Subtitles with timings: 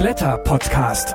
[0.00, 1.14] Blätter Podcast.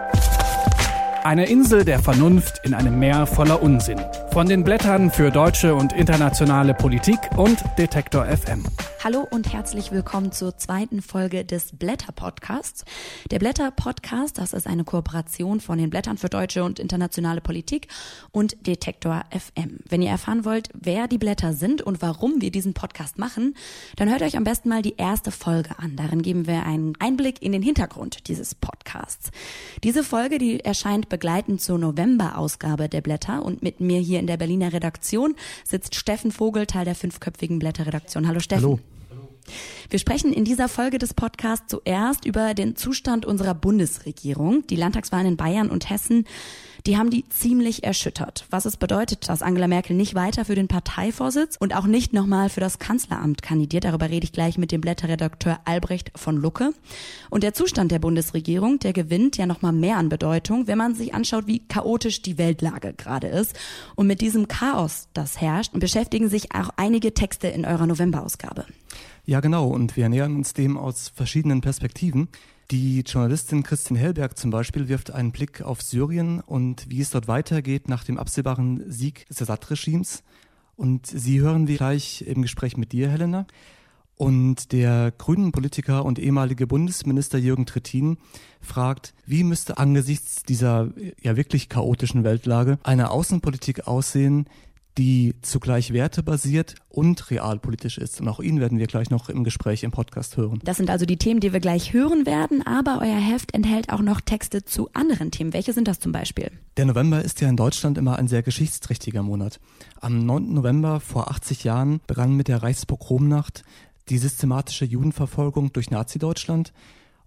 [1.23, 3.99] Eine Insel der Vernunft in einem Meer voller Unsinn.
[4.35, 8.65] Von den Blättern für deutsche und internationale Politik und Detektor FM.
[9.01, 12.83] Hallo und herzlich willkommen zur zweiten Folge des Blätter Podcasts.
[13.29, 17.87] Der Blätter Podcast, das ist eine Kooperation von den Blättern für deutsche und internationale Politik
[18.31, 19.77] und Detektor FM.
[19.87, 23.55] Wenn ihr erfahren wollt, wer die Blätter sind und warum wir diesen Podcast machen,
[23.95, 25.95] dann hört euch am besten mal die erste Folge an.
[25.95, 29.29] Darin geben wir einen Einblick in den Hintergrund dieses Podcasts.
[29.83, 34.37] Diese Folge, die erscheint begleitend zur November-Ausgabe der Blätter und mit mir hier in der
[34.37, 38.27] Berliner Redaktion sitzt Steffen Vogel, Teil der fünfköpfigen Blätterredaktion.
[38.27, 38.63] Hallo Steffen.
[38.63, 38.79] Hallo.
[39.89, 44.65] Wir sprechen in dieser Folge des Podcasts zuerst über den Zustand unserer Bundesregierung.
[44.67, 46.25] Die Landtagswahlen in Bayern und Hessen,
[46.85, 48.45] die haben die ziemlich erschüttert.
[48.51, 52.49] Was es bedeutet, dass Angela Merkel nicht weiter für den Parteivorsitz und auch nicht nochmal
[52.49, 53.85] für das Kanzleramt kandidiert.
[53.85, 56.73] Darüber rede ich gleich mit dem Blätterredakteur Albrecht von Lucke.
[57.31, 61.15] Und der Zustand der Bundesregierung, der gewinnt ja nochmal mehr an Bedeutung, wenn man sich
[61.15, 63.55] anschaut, wie chaotisch die Weltlage gerade ist.
[63.95, 68.65] Und mit diesem Chaos, das herrscht, beschäftigen sich auch einige Texte in eurer Novemberausgabe.
[69.25, 69.67] Ja, genau.
[69.67, 72.29] Und wir nähern uns dem aus verschiedenen Perspektiven.
[72.71, 77.27] Die Journalistin Christine Hellberg zum Beispiel wirft einen Blick auf Syrien und wie es dort
[77.27, 80.23] weitergeht nach dem absehbaren Sieg des Assad-Regimes.
[80.75, 83.47] Und sie hören wir gleich im Gespräch mit dir, Helena.
[84.15, 88.17] Und der grünen Politiker und ehemalige Bundesminister Jürgen Trittin
[88.61, 90.89] fragt, wie müsste angesichts dieser
[91.21, 94.47] ja wirklich chaotischen Weltlage eine Außenpolitik aussehen,
[94.97, 98.21] die zugleich wertebasiert und realpolitisch ist.
[98.21, 100.59] Und auch ihn werden wir gleich noch im Gespräch im Podcast hören.
[100.63, 104.01] Das sind also die Themen, die wir gleich hören werden, aber euer Heft enthält auch
[104.01, 105.53] noch Texte zu anderen Themen.
[105.53, 106.51] Welche sind das zum Beispiel?
[106.77, 109.59] Der November ist ja in Deutschland immer ein sehr geschichtsträchtiger Monat.
[109.99, 110.53] Am 9.
[110.53, 113.63] November vor 80 Jahren begann mit der Reichspogromnacht
[114.09, 116.71] die systematische Judenverfolgung durch Nazi-Deutschland.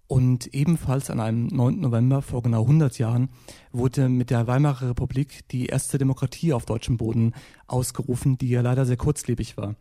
[0.08, 1.80] Und ebenfalls an einem 9.
[1.80, 3.28] November vor genau 100 Jahren
[3.72, 7.34] wurde mit der Weimarer Republik die erste Demokratie auf deutschem Boden
[7.66, 9.76] ausgerufen, die ja leider sehr kurzlebig war.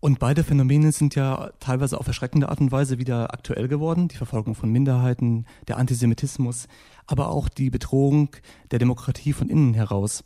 [0.00, 4.08] Und beide Phänomene sind ja teilweise auf erschreckende Art und Weise wieder aktuell geworden.
[4.08, 6.66] Die Verfolgung von Minderheiten, der Antisemitismus,
[7.06, 8.30] aber auch die Bedrohung
[8.70, 10.24] der Demokratie von innen heraus.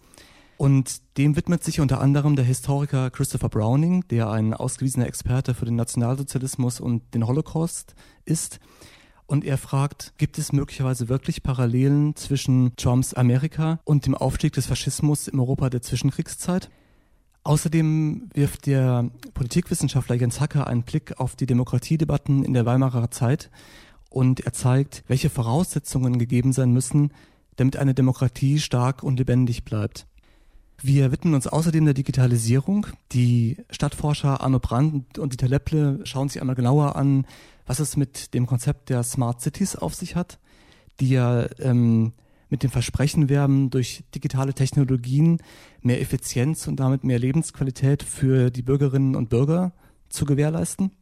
[0.59, 5.65] Und dem widmet sich unter anderem der Historiker Christopher Browning, der ein ausgewiesener Experte für
[5.65, 8.59] den Nationalsozialismus und den Holocaust ist.
[9.27, 14.67] Und er fragt, gibt es möglicherweise wirklich Parallelen zwischen Trumps Amerika und dem Aufstieg des
[14.67, 16.71] Faschismus im Europa der Zwischenkriegszeit?
[17.45, 23.49] Außerdem wirft der Politikwissenschaftler Jens Hacker einen Blick auf die Demokratiedebatten in der Weimarer Zeit
[24.11, 27.13] und er zeigt, welche Voraussetzungen gegeben sein müssen,
[27.55, 30.09] damit eine Demokratie stark und lebendig bleibt.
[30.81, 32.87] Wir widmen uns außerdem der Digitalisierung.
[33.11, 37.27] Die Stadtforscher Arno Brandt und Dieter Lepple schauen sich einmal genauer an,
[37.66, 40.38] was es mit dem Konzept der Smart Cities auf sich hat,
[41.00, 42.12] die ja ähm,
[42.49, 45.43] mit dem Versprechen werben, durch digitale Technologien
[45.83, 49.72] mehr Effizienz und damit mehr Lebensqualität für die Bürgerinnen und Bürger
[50.09, 50.93] zu gewährleisten.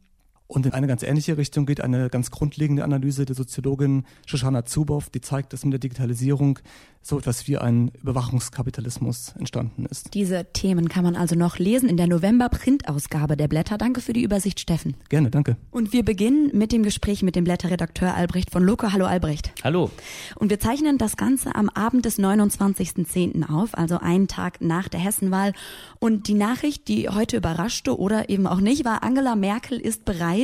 [0.47, 5.09] Und in eine ganz ähnliche Richtung geht eine ganz grundlegende Analyse der Soziologin Shoshana Zuboff,
[5.09, 6.59] die zeigt, dass mit der Digitalisierung
[7.01, 10.13] so etwas wie ein Überwachungskapitalismus entstanden ist.
[10.13, 13.77] Diese Themen kann man also noch lesen in der November-Printausgabe der Blätter.
[13.77, 14.95] Danke für die Übersicht, Steffen.
[15.09, 15.55] Gerne, danke.
[15.71, 18.91] Und wir beginnen mit dem Gespräch mit dem Blätterredakteur Albrecht von Loco.
[18.91, 19.53] Hallo Albrecht.
[19.63, 19.89] Hallo.
[20.35, 23.49] Und wir zeichnen das Ganze am Abend des 29.10.
[23.49, 25.53] auf, also einen Tag nach der Hessenwahl.
[25.99, 30.36] Und die Nachricht, die heute überraschte oder eben auch nicht, war, Angela Merkel ist bereit,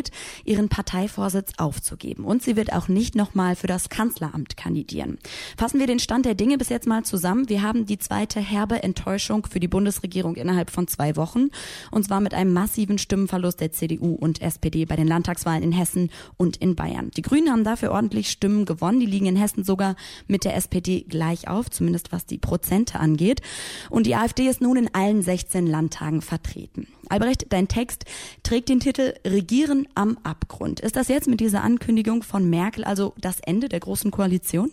[0.45, 2.25] ihren Parteivorsitz aufzugeben.
[2.25, 5.17] Und sie wird auch nicht nochmal für das Kanzleramt kandidieren.
[5.57, 7.49] Fassen wir den Stand der Dinge bis jetzt mal zusammen.
[7.49, 11.49] Wir haben die zweite herbe Enttäuschung für die Bundesregierung innerhalb von zwei Wochen.
[11.91, 16.09] Und zwar mit einem massiven Stimmenverlust der CDU und SPD bei den Landtagswahlen in Hessen
[16.37, 17.11] und in Bayern.
[17.15, 18.99] Die Grünen haben dafür ordentlich Stimmen gewonnen.
[18.99, 19.95] Die liegen in Hessen sogar
[20.27, 23.41] mit der SPD gleich auf, zumindest was die Prozente angeht.
[23.89, 26.87] Und die AfD ist nun in allen 16 Landtagen vertreten.
[27.09, 28.05] Albrecht, dein Text
[28.43, 30.79] trägt den Titel Regieren am Abgrund.
[30.79, 34.71] Ist das jetzt mit dieser Ankündigung von Merkel also das Ende der großen Koalition?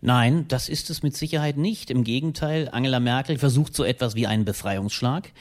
[0.00, 1.90] Nein, das ist es mit Sicherheit nicht.
[1.90, 5.32] Im Gegenteil, Angela Merkel versucht so etwas wie einen Befreiungsschlag.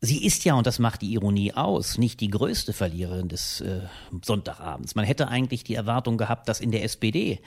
[0.00, 3.80] Sie ist ja, und das macht die Ironie aus, nicht die größte Verliererin des äh,
[4.22, 4.94] Sonntagabends.
[4.94, 7.40] Man hätte eigentlich die Erwartung gehabt, dass in der SPD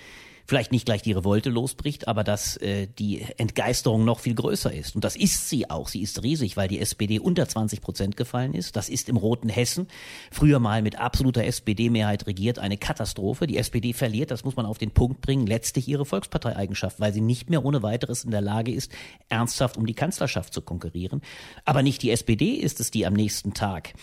[0.52, 4.96] vielleicht nicht gleich die Revolte losbricht, aber dass äh, die Entgeisterung noch viel größer ist.
[4.96, 5.88] Und das ist sie auch.
[5.88, 8.76] Sie ist riesig, weil die SPD unter 20 Prozent gefallen ist.
[8.76, 9.88] Das ist im roten Hessen
[10.30, 13.48] früher mal mit absoluter SPD-Mehrheit regiert eine Katastrophe.
[13.48, 17.22] Die SPD verliert, das muss man auf den Punkt bringen, letztlich ihre Volksparteieigenschaft, weil sie
[17.22, 18.92] nicht mehr ohne weiteres in der Lage ist,
[19.30, 21.22] ernsthaft um die Kanzlerschaft zu konkurrieren.
[21.64, 23.94] Aber nicht die SPD ist es, die am nächsten Tag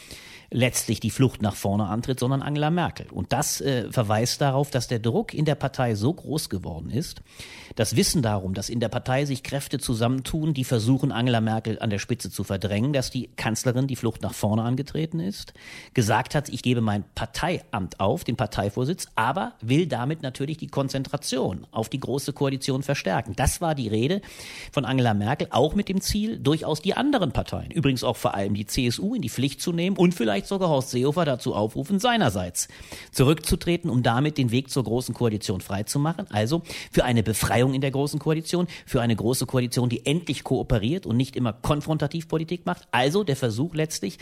[0.51, 3.07] letztlich die Flucht nach vorne antritt, sondern Angela Merkel.
[3.11, 7.23] Und das äh, verweist darauf, dass der Druck in der Partei so groß geworden ist,
[7.77, 11.91] das Wissen darum, dass in der Partei sich Kräfte zusammentun, die versuchen, Angela Merkel an
[11.91, 15.53] der Spitze zu verdrängen, dass die Kanzlerin die Flucht nach vorne angetreten ist,
[15.93, 21.67] gesagt hat, ich gebe mein Parteiamt auf, den Parteivorsitz, aber will damit natürlich die Konzentration
[21.71, 23.35] auf die große Koalition verstärken.
[23.37, 24.23] Das war die Rede
[24.73, 28.55] von Angela Merkel, auch mit dem Ziel, durchaus die anderen Parteien, übrigens auch vor allem
[28.55, 32.69] die CSU, in die Pflicht zu nehmen und vielleicht sogar Horst Seehofer dazu aufrufen, seinerseits
[33.13, 36.27] zurückzutreten, um damit den Weg zur großen Koalition freizumachen.
[36.31, 41.07] Also für eine Befreiung in der großen Koalition, für eine große Koalition, die endlich kooperiert
[41.07, 42.89] und nicht immer konfrontativ Politik macht.
[42.91, 44.19] Also der Versuch letztlich,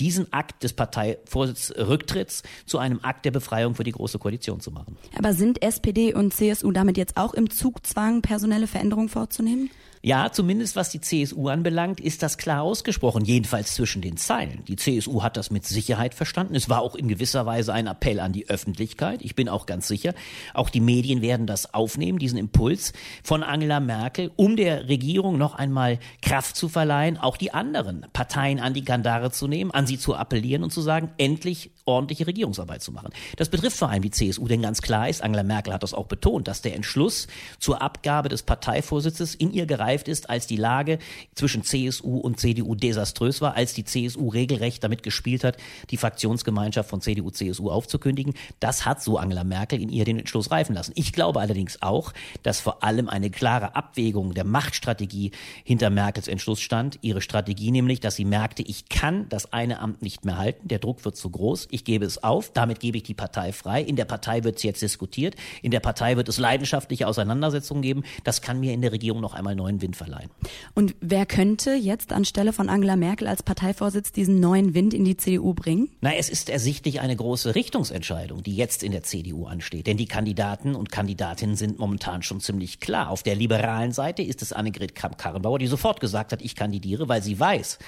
[0.00, 4.96] diesen Akt des Parteivorsitzrücktritts zu einem Akt der Befreiung für die Große Koalition zu machen.
[5.16, 9.70] Aber sind SPD und CSU damit jetzt auch im Zugzwang, personelle Veränderungen vorzunehmen?
[10.02, 14.64] Ja, zumindest was die CSU anbelangt, ist das klar ausgesprochen, jedenfalls zwischen den Zeilen.
[14.66, 16.54] Die CSU hat das mit Sicherheit verstanden.
[16.54, 19.20] Es war auch in gewisser Weise ein Appell an die Öffentlichkeit.
[19.20, 20.14] Ich bin auch ganz sicher,
[20.54, 25.54] auch die Medien werden das aufnehmen, diesen Impuls von Angela Merkel, um der Regierung noch
[25.54, 29.98] einmal Kraft zu verleihen, auch die anderen Parteien an die Kandare zu nehmen, an sie
[29.98, 33.10] zu appellieren und zu sagen, endlich ordentliche Regierungsarbeit zu machen.
[33.36, 36.06] Das betrifft vor allem die CSU, denn ganz klar ist, Angela Merkel hat das auch
[36.06, 37.26] betont, dass der Entschluss
[37.58, 40.98] zur Abgabe des Parteivorsitzes in ihr gereift ist, als die Lage
[41.34, 45.56] zwischen CSU und CDU desaströs war, als die CSU regelrecht damit gespielt hat,
[45.90, 48.34] die Fraktionsgemeinschaft von CDU, CSU aufzukündigen.
[48.60, 50.92] Das hat so Angela Merkel in ihr den Entschluss reifen lassen.
[50.94, 52.12] Ich glaube allerdings auch,
[52.42, 55.32] dass vor allem eine klare Abwägung der Machtstrategie
[55.64, 56.98] hinter Merkels Entschluss stand.
[57.02, 60.78] Ihre Strategie nämlich, dass sie merkte, ich kann das eine Amt nicht mehr halten, der
[60.78, 63.82] Druck wird zu groß, ich gebe es auf, damit gebe ich die Partei frei.
[63.82, 68.04] In der Partei wird es jetzt diskutiert, in der Partei wird es leidenschaftliche Auseinandersetzungen geben.
[68.24, 70.30] Das kann mir in der Regierung noch einmal neuen Wind verleihen.
[70.74, 75.16] Und wer könnte jetzt anstelle von Angela Merkel als Parteivorsitz diesen neuen Wind in die
[75.16, 75.90] CDU bringen?
[76.00, 79.86] Na, es ist ersichtlich eine große Richtungsentscheidung, die jetzt in der CDU ansteht.
[79.86, 83.10] Denn die Kandidaten und Kandidatinnen sind momentan schon ziemlich klar.
[83.10, 87.22] Auf der liberalen Seite ist es Annegret Kramp-Karrenbauer, die sofort gesagt hat, ich kandidiere, weil
[87.22, 87.78] sie weiß,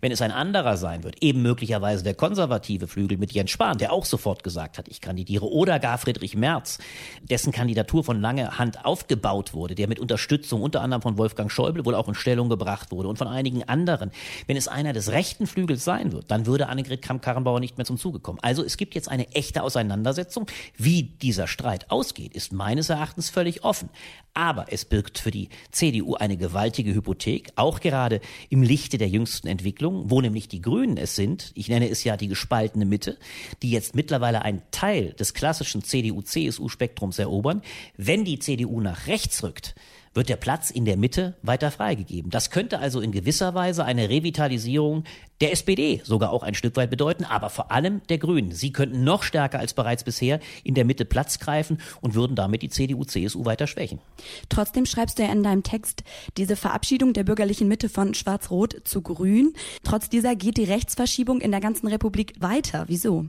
[0.00, 3.92] wenn es ein anderer sein wird, eben möglicherweise der konservative Flügel mit Jens Spahn, der
[3.92, 6.78] auch sofort gesagt hat, ich kandidiere, oder gar Friedrich Merz,
[7.22, 11.84] dessen Kandidatur von langer Hand aufgebaut wurde, der mit Unterstützung unter anderem von Wolfgang Schäuble
[11.84, 14.10] wohl auch in Stellung gebracht wurde und von einigen anderen.
[14.46, 17.98] Wenn es einer des rechten Flügels sein wird, dann würde Annegret Kramp-Karrenbauer nicht mehr zum
[17.98, 18.38] Zuge kommen.
[18.42, 20.46] Also es gibt jetzt eine echte Auseinandersetzung.
[20.76, 23.88] Wie dieser Streit ausgeht, ist meines Erachtens völlig offen.
[24.32, 29.48] Aber es birgt für die CDU eine gewaltige Hypothek, auch gerade im Lichte der jüngsten
[29.48, 33.18] Entwicklung, wo nämlich die Grünen es sind, ich nenne es ja die gespaltene Mitte,
[33.62, 37.62] die jetzt mittlerweile einen Teil des klassischen CDU-CSU-Spektrums erobern.
[37.96, 39.74] Wenn die CDU nach rechts rückt,
[40.12, 42.30] wird der Platz in der Mitte weiter freigegeben.
[42.30, 45.04] Das könnte also in gewisser Weise eine Revitalisierung
[45.40, 48.52] der SPD sogar auch ein Stück weit bedeuten, aber vor allem der Grünen.
[48.52, 52.62] Sie könnten noch stärker als bereits bisher in der Mitte Platz greifen und würden damit
[52.62, 54.00] die CDU, CSU weiter schwächen.
[54.48, 56.02] Trotzdem schreibst du ja in deinem Text
[56.36, 59.54] diese Verabschiedung der bürgerlichen Mitte von Schwarz-Rot zu Grün.
[59.84, 62.84] Trotz dieser geht die Rechtsverschiebung in der ganzen Republik weiter.
[62.88, 63.26] Wieso?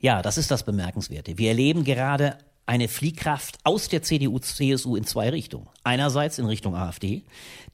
[0.00, 1.38] Ja, das ist das Bemerkenswerte.
[1.38, 5.68] Wir erleben gerade eine Fliehkraft aus der CDU, CSU in zwei Richtungen.
[5.82, 7.24] Einerseits in Richtung AfD.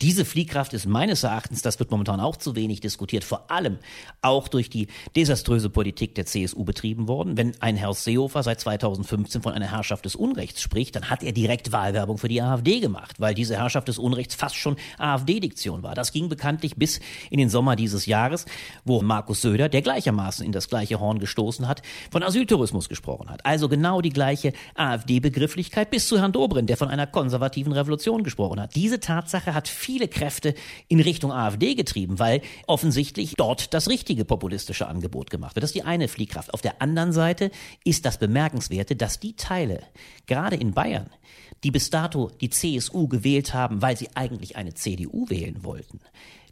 [0.02, 3.76] Diese Fliehkraft ist meines Erachtens, das wird momentan auch zu wenig diskutiert, vor allem
[4.23, 7.37] auch durch die desaströse Politik der CSU betrieben worden.
[7.37, 11.32] Wenn ein Herr Seehofer seit 2015 von einer Herrschaft des Unrechts spricht, dann hat er
[11.32, 15.94] direkt Wahlwerbung für die AfD gemacht, weil diese Herrschaft des Unrechts fast schon AfD-Diktion war.
[15.94, 18.46] Das ging bekanntlich bis in den Sommer dieses Jahres,
[18.86, 23.44] wo Markus Söder, der gleichermaßen in das gleiche Horn gestoßen hat, von Asyltourismus gesprochen hat.
[23.44, 28.60] Also genau die gleiche AfD-Begrifflichkeit bis zu Herrn Dobrindt, der von einer konservativen Revolution gesprochen
[28.60, 28.74] hat.
[28.74, 30.55] Diese Tatsache hat viele Kräfte
[30.87, 35.65] in Richtung AfD getrieben, weil offensichtlich dort das richtige populistische Angebot gemacht wird.
[35.65, 36.55] Das ist die eine Fliehkraft.
[36.55, 37.51] Auf der anderen Seite
[37.82, 39.82] ist das Bemerkenswerte, dass die Teile,
[40.27, 41.11] gerade in Bayern,
[41.65, 45.99] die bis dato die CSU gewählt haben, weil sie eigentlich eine CDU wählen wollten,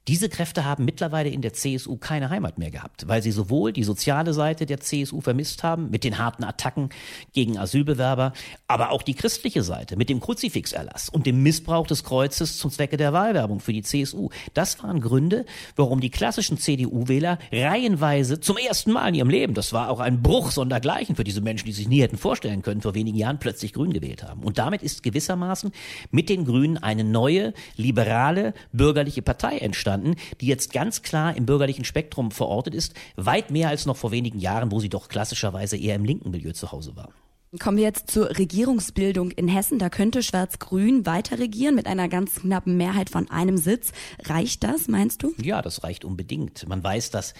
[0.08, 3.84] diese Kräfte haben mittlerweile in der CSU keine Heimat mehr gehabt, weil sie sowohl die
[3.84, 6.88] soziale Seite der CSU vermisst haben mit den harten Attacken
[7.34, 8.32] gegen Asylbewerber,
[8.68, 12.96] aber auch die christliche Seite mit dem Kruzifixerlass und dem Missbrauch des Kreuzes zum Zwecke
[12.96, 14.30] der Wahlwerbung für die CSU.
[14.54, 15.44] Das waren Gründe,
[15.76, 20.22] warum die klassischen CDU-Wähler reihenweise zum ersten Mal in ihrem Leben, das war auch ein
[20.22, 23.74] Bruch sondergleichen für diese Menschen, die sich nie hätten vorstellen können, vor wenigen Jahren plötzlich
[23.74, 24.42] Grün gewählt haben.
[24.42, 25.70] Und damit ist gewissermaßen
[26.10, 31.46] mit den Grünen eine neue, liberale, bürgerliche Partei entstanden entstanden, die jetzt ganz klar im
[31.46, 35.76] bürgerlichen Spektrum verortet ist, weit mehr als noch vor wenigen Jahren, wo sie doch klassischerweise
[35.76, 37.10] eher im linken Milieu zu Hause war.
[37.58, 39.78] Kommen wir jetzt zur Regierungsbildung in Hessen.
[39.78, 43.92] Da könnte Schwarz-Grün weiter regieren mit einer ganz knappen Mehrheit von einem Sitz.
[44.26, 45.32] Reicht das, meinst du?
[45.40, 46.68] Ja, das reicht unbedingt.
[46.68, 47.32] Man weiß, dass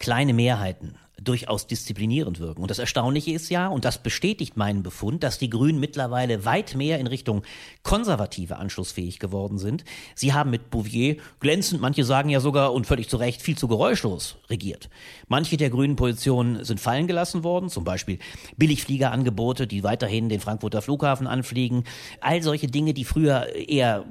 [0.00, 2.62] kleine Mehrheiten durchaus disziplinierend wirken.
[2.62, 6.74] Und das Erstaunliche ist ja, und das bestätigt meinen Befund, dass die Grünen mittlerweile weit
[6.74, 7.42] mehr in Richtung
[7.82, 9.84] konservative anschlussfähig geworden sind.
[10.14, 13.68] Sie haben mit Bouvier glänzend, manche sagen ja sogar und völlig zu Recht viel zu
[13.68, 14.88] geräuschlos regiert.
[15.28, 18.18] Manche der grünen Positionen sind fallen gelassen worden, zum Beispiel
[18.56, 21.84] Billigfliegerangebote, die weiterhin den Frankfurter Flughafen anfliegen.
[22.20, 24.04] All solche Dinge, die früher eher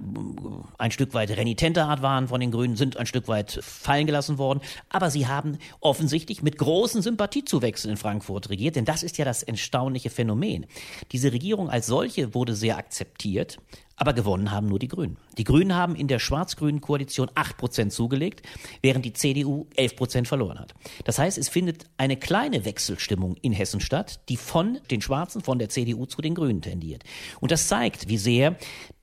[0.78, 4.38] ein Stück weit renitenter Art waren von den Grünen, sind ein Stück weit fallen gelassen
[4.38, 4.62] worden.
[4.90, 9.44] Aber sie haben offensichtlich mit großen Sympathiezuwächsen in Frankfurt regiert, denn das ist ja das
[9.44, 10.66] erstaunliche Phänomen.
[11.12, 13.58] Diese Regierung als solche wurde sehr akzeptiert.
[14.02, 15.18] Aber gewonnen haben nur die Grünen.
[15.38, 18.42] Die Grünen haben in der schwarz-grünen Koalition 8% zugelegt,
[18.82, 20.74] während die CDU 11% verloren hat.
[21.06, 25.60] Das heißt, es findet eine kleine Wechselstimmung in Hessen statt, die von den Schwarzen, von
[25.60, 27.04] der CDU zu den Grünen tendiert.
[27.42, 28.56] Und das zeigt, wie sehr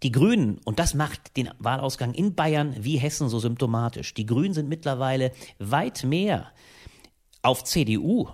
[0.03, 4.53] die Grünen, und das macht den Wahlausgang in Bayern wie Hessen so symptomatisch, die Grünen
[4.53, 6.51] sind mittlerweile weit mehr
[7.43, 8.29] auf CDU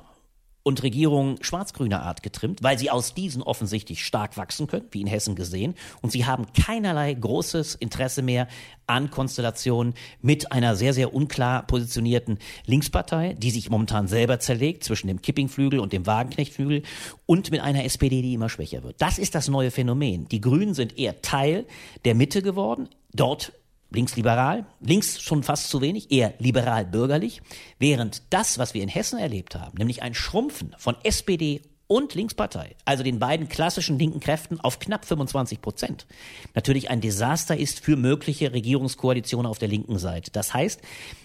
[0.64, 5.06] und Regierungen schwarz-grüner Art getrimmt, weil sie aus diesen offensichtlich stark wachsen können, wie in
[5.06, 5.74] Hessen gesehen.
[6.00, 8.48] Und sie haben keinerlei großes Interesse mehr
[8.86, 15.06] an Konstellationen mit einer sehr, sehr unklar positionierten Linkspartei, die sich momentan selber zerlegt zwischen
[15.06, 16.82] dem Kippingflügel und dem Wagenknechtflügel
[17.26, 19.00] und mit einer SPD, die immer schwächer wird.
[19.00, 20.28] Das ist das neue Phänomen.
[20.28, 21.66] Die Grünen sind eher Teil
[22.06, 22.88] der Mitte geworden.
[23.12, 23.52] Dort
[23.90, 27.42] linksliberal, links schon fast zu wenig, eher liberal-bürgerlich,
[27.78, 32.76] während das, was wir in Hessen erlebt haben, nämlich ein Schrumpfen von SPD und Linkspartei,
[32.84, 36.06] also den beiden klassischen linken Kräften auf knapp 25 Prozent,
[36.54, 40.30] natürlich ein Desaster ist für mögliche Regierungskoalitionen auf der linken Seite.
[40.30, 40.80] Das heißt,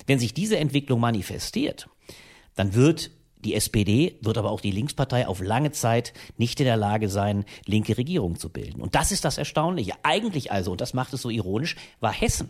[0.06, 1.88] wenn sich diese Entwicklung manifestiert,
[2.56, 6.78] dann wird die SPD wird aber auch die Linkspartei auf lange Zeit nicht in der
[6.78, 8.82] Lage sein, linke Regierungen zu bilden.
[8.82, 9.94] Und das ist das Erstaunliche.
[10.04, 12.50] Eigentlich also, und das macht es so ironisch, war Hessen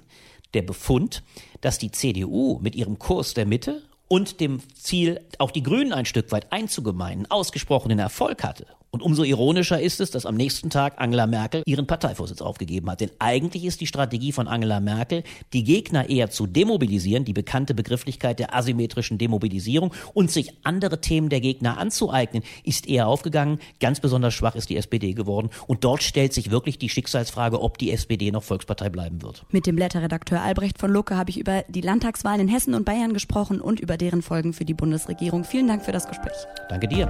[0.53, 1.23] der Befund,
[1.61, 6.05] dass die CDU mit ihrem Kurs der Mitte und dem Ziel, auch die Grünen ein
[6.05, 8.65] Stück weit einzugemeinen, ausgesprochenen Erfolg hatte.
[8.91, 13.01] Und umso ironischer ist es, dass am nächsten Tag Angela Merkel ihren Parteivorsitz aufgegeben hat.
[13.01, 17.73] Denn eigentlich ist die Strategie von Angela Merkel, die Gegner eher zu demobilisieren, die bekannte
[17.73, 23.59] Begrifflichkeit der asymmetrischen Demobilisierung und sich andere Themen der Gegner anzueignen, ist eher aufgegangen.
[23.79, 25.49] Ganz besonders schwach ist die SPD geworden.
[25.67, 29.45] Und dort stellt sich wirklich die Schicksalsfrage, ob die SPD noch Volkspartei bleiben wird.
[29.51, 33.13] Mit dem Blätterredakteur Albrecht von Lucke habe ich über die Landtagswahlen in Hessen und Bayern
[33.13, 35.43] gesprochen und über deren Folgen für die Bundesregierung.
[35.43, 36.33] Vielen Dank für das Gespräch.
[36.69, 37.07] Danke dir.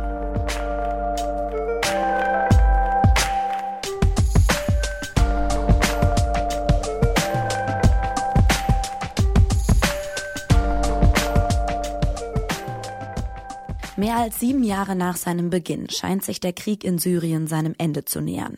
[13.99, 18.05] Mehr als sieben Jahre nach seinem Beginn scheint sich der Krieg in Syrien seinem Ende
[18.05, 18.57] zu nähern.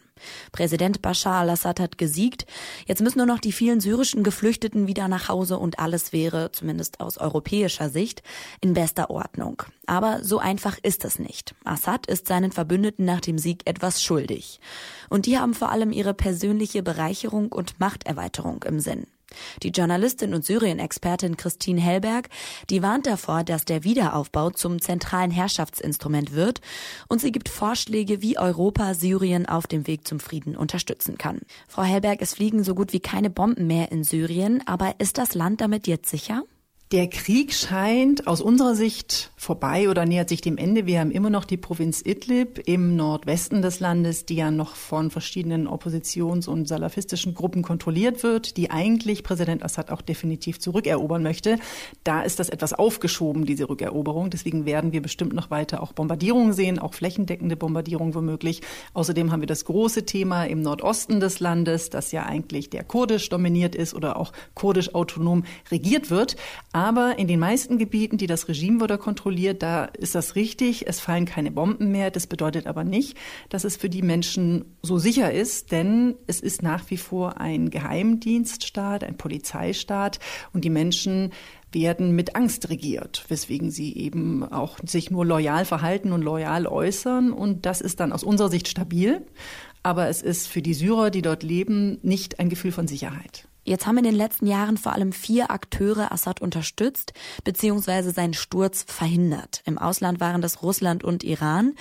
[0.51, 2.45] Präsident Bashar al-Assad hat gesiegt.
[2.85, 6.99] Jetzt müssen nur noch die vielen syrischen Geflüchteten wieder nach Hause und alles wäre, zumindest
[6.99, 8.21] aus europäischer Sicht,
[8.61, 9.63] in bester Ordnung.
[9.87, 11.55] Aber so einfach ist es nicht.
[11.63, 14.59] Assad ist seinen Verbündeten nach dem Sieg etwas schuldig.
[15.09, 19.07] Und die haben vor allem ihre persönliche Bereicherung und Machterweiterung im Sinn.
[19.63, 22.29] Die Journalistin und Syrien-Expertin Christine Hellberg,
[22.69, 26.61] die warnt davor, dass der Wiederaufbau zum zentralen Herrschaftsinstrument wird
[27.07, 31.41] und sie gibt Vorschläge, wie Europa Syrien auf dem Weg zum Frieden unterstützen kann.
[31.67, 35.33] Frau Hellberg, es fliegen so gut wie keine Bomben mehr in Syrien, aber ist das
[35.33, 36.43] Land damit jetzt sicher?
[36.91, 40.85] Der Krieg scheint aus unserer Sicht vorbei oder nähert sich dem Ende.
[40.85, 45.09] Wir haben immer noch die Provinz Idlib im Nordwesten des Landes, die ja noch von
[45.09, 51.59] verschiedenen Oppositions- und salafistischen Gruppen kontrolliert wird, die eigentlich Präsident Assad auch definitiv zurückerobern möchte.
[52.03, 54.29] Da ist das etwas aufgeschoben, diese Rückeroberung.
[54.29, 58.63] Deswegen werden wir bestimmt noch weiter auch Bombardierungen sehen, auch flächendeckende Bombardierungen womöglich.
[58.93, 63.29] Außerdem haben wir das große Thema im Nordosten des Landes, das ja eigentlich der kurdisch
[63.29, 66.35] dominiert ist oder auch kurdisch autonom regiert wird.
[67.17, 70.87] In den meisten Gebieten, die das Regime wieder kontrolliert, da ist das richtig.
[70.87, 72.11] Es fallen keine Bomben mehr.
[72.11, 73.17] Das bedeutet aber nicht,
[73.49, 77.69] dass es für die Menschen so sicher ist, denn es ist nach wie vor ein
[77.69, 80.19] Geheimdienststaat, ein Polizeistaat
[80.53, 81.31] und die Menschen
[81.71, 87.31] werden mit Angst regiert, weswegen sie eben auch sich nur loyal verhalten und loyal äußern.
[87.31, 89.25] Und das ist dann aus unserer Sicht stabil.
[89.83, 93.47] Aber es ist für die Syrer, die dort leben, nicht ein Gefühl von Sicherheit.
[93.63, 97.13] Jetzt haben in den letzten Jahren vor allem vier Akteure Assad unterstützt
[97.43, 98.09] bzw.
[98.09, 99.61] seinen Sturz verhindert.
[99.65, 101.75] Im Ausland waren das Russland und Iran.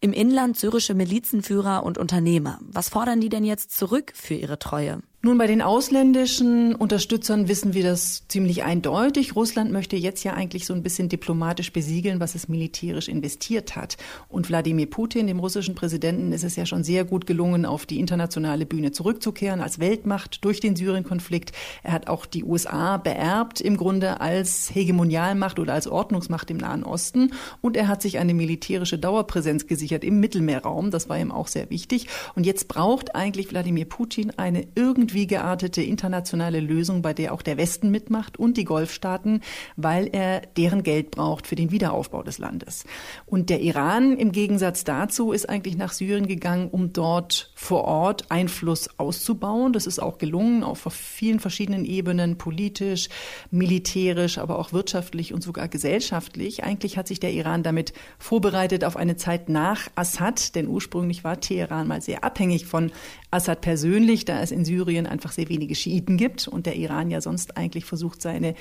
[0.00, 2.58] Im Inland syrische Milizenführer und Unternehmer.
[2.62, 5.02] Was fordern die denn jetzt zurück für ihre Treue?
[5.22, 9.34] Nun, bei den ausländischen Unterstützern wissen wir das ziemlich eindeutig.
[9.34, 13.96] Russland möchte jetzt ja eigentlich so ein bisschen diplomatisch besiegeln, was es militärisch investiert hat.
[14.28, 17.98] Und Wladimir Putin, dem russischen Präsidenten, ist es ja schon sehr gut gelungen, auf die
[17.98, 21.50] internationale Bühne zurückzukehren als Weltmacht durch den Syrien-Konflikt.
[21.82, 26.84] Er hat auch die USA beerbt im Grunde als Hegemonialmacht oder als Ordnungsmacht im Nahen
[26.84, 27.32] Osten.
[27.62, 30.90] Und er hat sich eine militärische Dauerpräsenz gesichert im Mittelmeerraum.
[30.90, 32.06] Das war ihm auch sehr wichtig.
[32.36, 37.42] Und jetzt braucht eigentlich Wladimir Putin eine irgendwie irgendwie geartete internationale Lösung, bei der auch
[37.42, 39.40] der Westen mitmacht und die Golfstaaten,
[39.76, 42.84] weil er deren Geld braucht für den Wiederaufbau des Landes.
[43.24, 48.30] Und der Iran im Gegensatz dazu ist eigentlich nach Syrien gegangen, um dort vor Ort
[48.30, 49.72] Einfluss auszubauen.
[49.72, 53.08] Das ist auch gelungen auf vielen verschiedenen Ebenen, politisch,
[53.50, 56.64] militärisch, aber auch wirtschaftlich und sogar gesellschaftlich.
[56.64, 61.40] Eigentlich hat sich der Iran damit vorbereitet auf eine Zeit nach Assad, denn ursprünglich war
[61.40, 62.92] Teheran mal sehr abhängig von
[63.30, 67.22] Assad persönlich, da es in Syrien einfach sehr wenige Schiiten gibt und der Iran ja
[67.22, 68.54] sonst eigentlich versucht, seine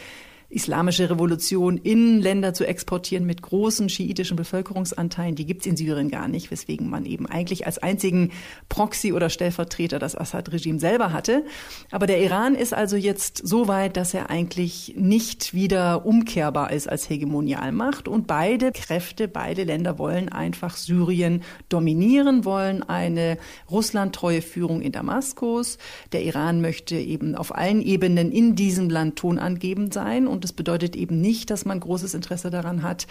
[0.50, 5.36] islamische Revolution in Länder zu exportieren mit großen schiitischen Bevölkerungsanteilen.
[5.36, 8.32] Die gibt's in Syrien gar nicht, weswegen man eben eigentlich als einzigen
[8.70, 11.44] Proxy oder Stellvertreter das Assad-Regime selber hatte.
[11.92, 16.88] Aber der Iran ist also jetzt so weit, dass er eigentlich nicht wieder umkehrbar ist
[16.88, 18.08] als Hegemonialmacht.
[18.08, 23.38] Und beide Kräfte, beide Länder wollen einfach Syrien dominieren, wollen eine
[23.70, 25.78] russlandtreue Führung in Damaskus.
[26.12, 30.96] Der Iran möchte eben auf allen Ebenen in diesem Land tonangebend sein und das bedeutet
[30.96, 33.08] eben nicht, dass man großes Interesse daran hat,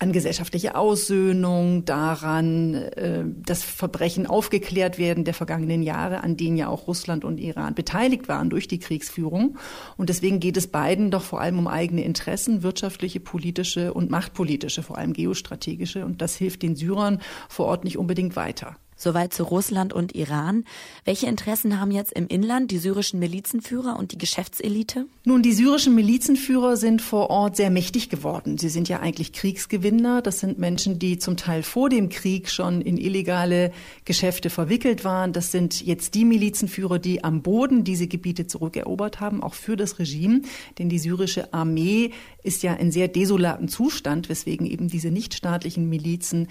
[0.00, 6.68] an gesellschaftliche Aussöhnung, daran, äh, dass Verbrechen aufgeklärt werden der vergangenen Jahre, an denen ja
[6.68, 9.58] auch Russland und Iran beteiligt waren durch die Kriegsführung.
[9.96, 14.84] Und deswegen geht es beiden doch vor allem um eigene Interessen, wirtschaftliche, politische und machtpolitische,
[14.84, 16.04] vor allem geostrategische.
[16.04, 18.76] Und das hilft den Syrern vor Ort nicht unbedingt weiter.
[19.00, 20.64] Soweit zu Russland und Iran.
[21.04, 25.06] Welche Interessen haben jetzt im Inland die syrischen Milizenführer und die Geschäftselite?
[25.24, 28.58] Nun, die syrischen Milizenführer sind vor Ort sehr mächtig geworden.
[28.58, 30.20] Sie sind ja eigentlich Kriegsgewinner.
[30.20, 33.70] Das sind Menschen, die zum Teil vor dem Krieg schon in illegale
[34.04, 35.32] Geschäfte verwickelt waren.
[35.32, 40.00] Das sind jetzt die Milizenführer, die am Boden diese Gebiete zurückerobert haben, auch für das
[40.00, 40.42] Regime.
[40.80, 42.10] Denn die syrische Armee
[42.42, 46.48] ist ja in sehr desolaten Zustand, weswegen eben diese nichtstaatlichen Milizen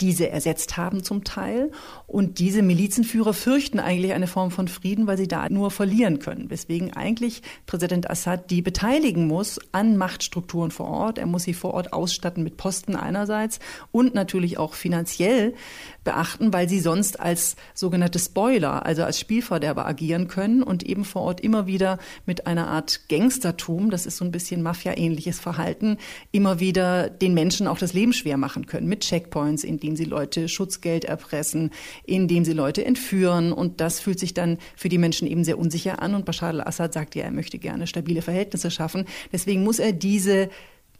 [0.00, 1.70] diese ersetzt haben zum Teil.
[2.06, 6.50] Und diese Milizenführer fürchten eigentlich eine Form von Frieden, weil sie da nur verlieren können.
[6.50, 11.18] Weswegen eigentlich Präsident Assad die beteiligen muss an Machtstrukturen vor Ort.
[11.18, 13.60] Er muss sie vor Ort ausstatten mit Posten einerseits
[13.92, 15.54] und natürlich auch finanziell
[16.02, 21.22] beachten, weil sie sonst als sogenannte Spoiler, also als Spielverderber agieren können und eben vor
[21.22, 25.98] Ort immer wieder mit einer Art Gangstertum, das ist so ein bisschen Mafia-ähnliches Verhalten,
[26.32, 30.04] immer wieder den Menschen auch das Leben schwer machen können mit Checkpoints, in indem sie
[30.04, 31.70] Leute Schutzgeld erpressen,
[32.04, 33.52] indem sie Leute entführen.
[33.52, 36.14] Und das fühlt sich dann für die Menschen eben sehr unsicher an.
[36.14, 39.04] Und Bashar al-Assad sagt ja, er möchte gerne stabile Verhältnisse schaffen.
[39.32, 40.48] Deswegen muss er diese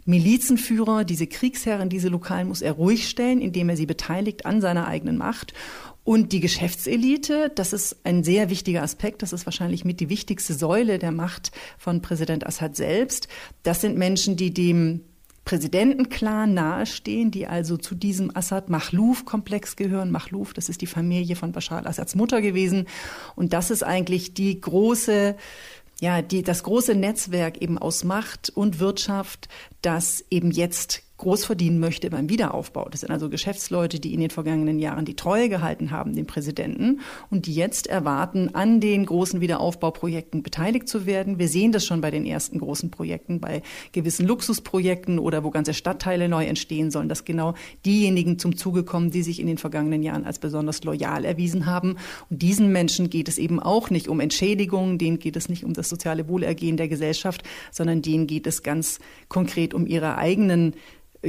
[0.05, 4.87] Milizenführer, diese Kriegsherren, diese Lokalen muss er ruhig stellen, indem er sie beteiligt an seiner
[4.87, 5.55] eigenen Macht.
[6.05, 10.53] Und die Geschäftselite, das ist ein sehr wichtiger Aspekt, das ist wahrscheinlich mit die wichtigste
[10.53, 13.29] Säule der Macht von Präsident Assad selbst.
[13.63, 15.01] Das sind Menschen, die dem
[15.45, 20.11] Präsidentenclan nahestehen, die also zu diesem Assad-Machluf-Komplex gehören.
[20.11, 22.87] Machluf, das ist die Familie von Bashar al-Assads Mutter gewesen.
[23.37, 25.37] Und das ist eigentlich die große
[26.01, 29.49] ja, die, das große Netzwerk eben aus Macht und Wirtschaft,
[29.81, 32.87] das eben jetzt groß verdienen möchte beim Wiederaufbau.
[32.91, 37.01] Das sind also Geschäftsleute, die in den vergangenen Jahren die Treue gehalten haben, dem Präsidenten,
[37.31, 41.39] und die jetzt erwarten, an den großen Wiederaufbauprojekten beteiligt zu werden.
[41.39, 45.73] Wir sehen das schon bei den ersten großen Projekten, bei gewissen Luxusprojekten oder wo ganze
[45.73, 47.55] Stadtteile neu entstehen sollen, dass genau
[47.87, 51.97] diejenigen zum Zuge kommen, die sich in den vergangenen Jahren als besonders loyal erwiesen haben.
[52.29, 55.73] Und diesen Menschen geht es eben auch nicht um Entschädigungen, denen geht es nicht um
[55.73, 58.99] das soziale Wohlergehen der Gesellschaft, sondern denen geht es ganz
[59.31, 60.75] konkret um ihre eigenen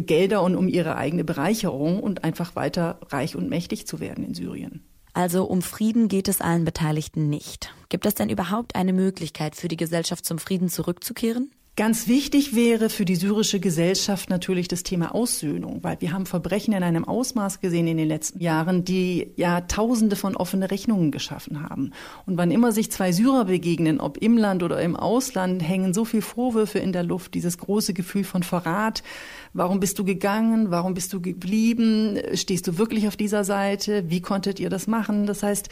[0.01, 4.33] Gelder und um ihre eigene Bereicherung und einfach weiter reich und mächtig zu werden in
[4.33, 4.83] Syrien.
[5.13, 7.73] Also um Frieden geht es allen Beteiligten nicht.
[7.87, 11.51] Gibt es denn überhaupt eine Möglichkeit für die Gesellschaft zum Frieden zurückzukehren?
[11.77, 16.73] Ganz wichtig wäre für die syrische Gesellschaft natürlich das Thema Aussöhnung, weil wir haben Verbrechen
[16.73, 21.61] in einem Ausmaß gesehen in den letzten Jahren, die ja Tausende von offene Rechnungen geschaffen
[21.61, 21.91] haben.
[22.25, 26.05] Und wann immer sich zwei Syrer begegnen, ob im Land oder im Ausland, hängen so
[26.05, 29.03] viel Vorwürfe in der Luft, dieses große Gefühl von Verrat.
[29.51, 30.71] Warum bist du gegangen?
[30.71, 32.17] Warum bist du geblieben?
[32.35, 34.09] Stehst du wirklich auf dieser Seite?
[34.09, 35.25] Wie konntet ihr das machen?
[35.25, 35.67] Das heißt,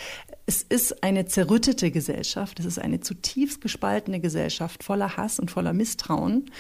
[0.54, 5.74] Es ist eine zerrüttete Gesellschaft, es ist eine zutiefst gespaltene Gesellschaft voller Hass und voller
[5.74, 6.52] Misstrauen.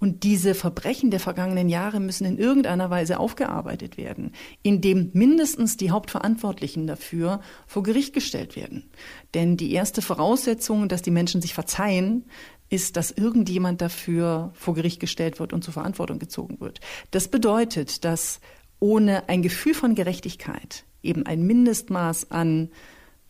[0.00, 5.90] Und diese Verbrechen der vergangenen Jahre müssen in irgendeiner Weise aufgearbeitet werden, indem mindestens die
[5.90, 8.90] Hauptverantwortlichen dafür vor Gericht gestellt werden.
[9.34, 12.24] Denn die erste Voraussetzung, dass die Menschen sich verzeihen,
[12.70, 16.80] ist, dass irgendjemand dafür vor Gericht gestellt wird und zur Verantwortung gezogen wird.
[17.10, 18.40] Das bedeutet, dass
[18.80, 22.70] ohne ein Gefühl von Gerechtigkeit eben ein Mindestmaß an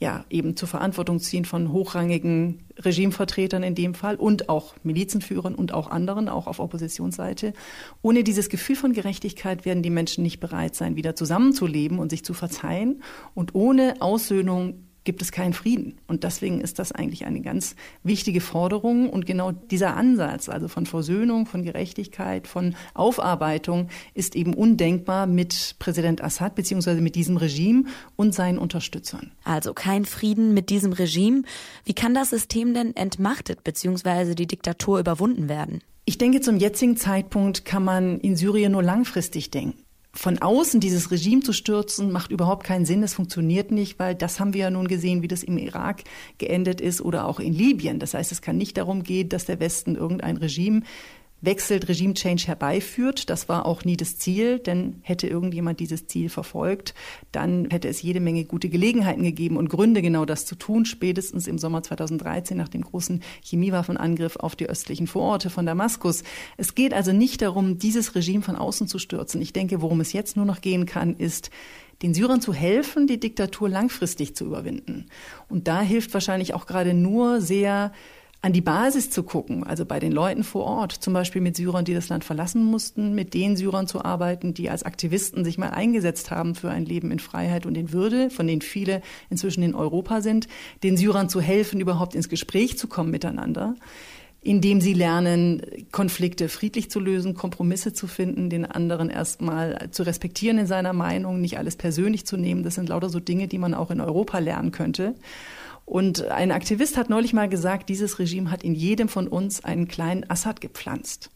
[0.01, 5.73] ja, eben zur Verantwortung ziehen von hochrangigen Regimevertretern in dem Fall und auch Milizenführern und
[5.73, 7.53] auch anderen, auch auf Oppositionsseite.
[8.03, 12.25] Ohne dieses Gefühl von Gerechtigkeit werden die Menschen nicht bereit sein, wieder zusammenzuleben und sich
[12.25, 13.03] zu verzeihen.
[13.35, 15.99] Und ohne Aussöhnung gibt es keinen Frieden.
[16.07, 19.09] Und deswegen ist das eigentlich eine ganz wichtige Forderung.
[19.11, 25.77] Und genau dieser Ansatz, also von Versöhnung, von Gerechtigkeit, von Aufarbeitung, ist eben undenkbar mit
[25.79, 27.85] Präsident Assad beziehungsweise mit diesem Regime
[28.17, 29.33] und seinen Unterstützern.
[29.45, 31.43] Also kein Frieden mit diesem Regime.
[31.85, 35.81] Wie kann das System denn entmachtet beziehungsweise die Diktatur überwunden werden?
[36.07, 39.84] Ich denke, zum jetzigen Zeitpunkt kann man in Syrien nur langfristig denken
[40.15, 43.03] von außen dieses Regime zu stürzen, macht überhaupt keinen Sinn.
[43.03, 46.05] Es funktioniert nicht, weil das haben wir ja nun gesehen, wie das im Irak
[46.39, 47.99] geendet ist oder auch in Libyen.
[47.99, 50.83] Das heißt, es kann nicht darum gehen, dass der Westen irgendein Regime
[51.45, 53.31] wechselt, Regime Change herbeiführt.
[53.31, 56.95] Das war auch nie das Ziel, denn hätte irgendjemand dieses Ziel verfolgt,
[57.33, 61.47] dann hätte es jede Menge gute Gelegenheiten gegeben und Gründe, genau das zu tun, spätestens
[61.47, 66.23] im Sommer 2013 nach dem großen Chemiewaffenangriff auf die östlichen Vororte von Damaskus.
[66.57, 69.41] Es geht also nicht darum, dieses Regime von außen zu stürzen.
[69.41, 71.51] Ich denke, worum es jetzt nur noch gehen kann, ist,
[72.03, 75.07] den Syrern zu helfen, die Diktatur langfristig zu überwinden.
[75.49, 77.93] Und da hilft wahrscheinlich auch gerade nur sehr
[78.45, 81.87] an die Basis zu gucken, also bei den Leuten vor Ort, zum Beispiel mit Syrern,
[81.87, 85.71] die das Land verlassen mussten, mit den Syrern zu arbeiten, die als Aktivisten sich mal
[85.71, 89.75] eingesetzt haben für ein Leben in Freiheit und in Würde, von denen viele inzwischen in
[89.75, 90.47] Europa sind,
[90.83, 93.77] den Syrern zu helfen, überhaupt ins Gespräch zu kommen miteinander
[94.47, 100.59] indem sie lernen, Konflikte friedlich zu lösen, Kompromisse zu finden, den anderen erstmal zu respektieren
[100.59, 102.63] in seiner Meinung, nicht alles persönlich zu nehmen.
[102.63, 105.15] Das sind lauter so Dinge, die man auch in Europa lernen könnte.
[105.85, 109.87] Und ein Aktivist hat neulich mal gesagt, dieses Regime hat in jedem von uns einen
[109.89, 111.31] kleinen Assad gepflanzt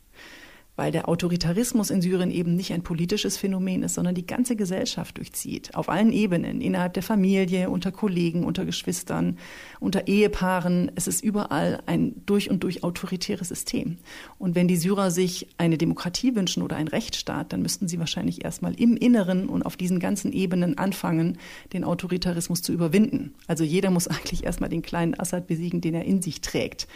[0.79, 5.19] weil der Autoritarismus in Syrien eben nicht ein politisches Phänomen ist, sondern die ganze Gesellschaft
[5.19, 5.75] durchzieht.
[5.75, 9.39] Auf allen Ebenen, innerhalb der Familie, unter Kollegen, unter Geschwistern,
[9.81, 10.93] unter Ehepaaren.
[10.95, 13.99] Es ist überall ein durch und durch autoritäres System.
[14.39, 18.45] Und wenn die Syrer sich eine Demokratie wünschen oder einen Rechtsstaat, dann müssten sie wahrscheinlich
[18.45, 21.39] erstmal im Inneren und auf diesen ganzen Ebenen anfangen,
[21.73, 23.35] den Autoritarismus zu überwinden.
[23.49, 26.87] Also jeder muss eigentlich erstmal den kleinen Assad besiegen, den er in sich trägt.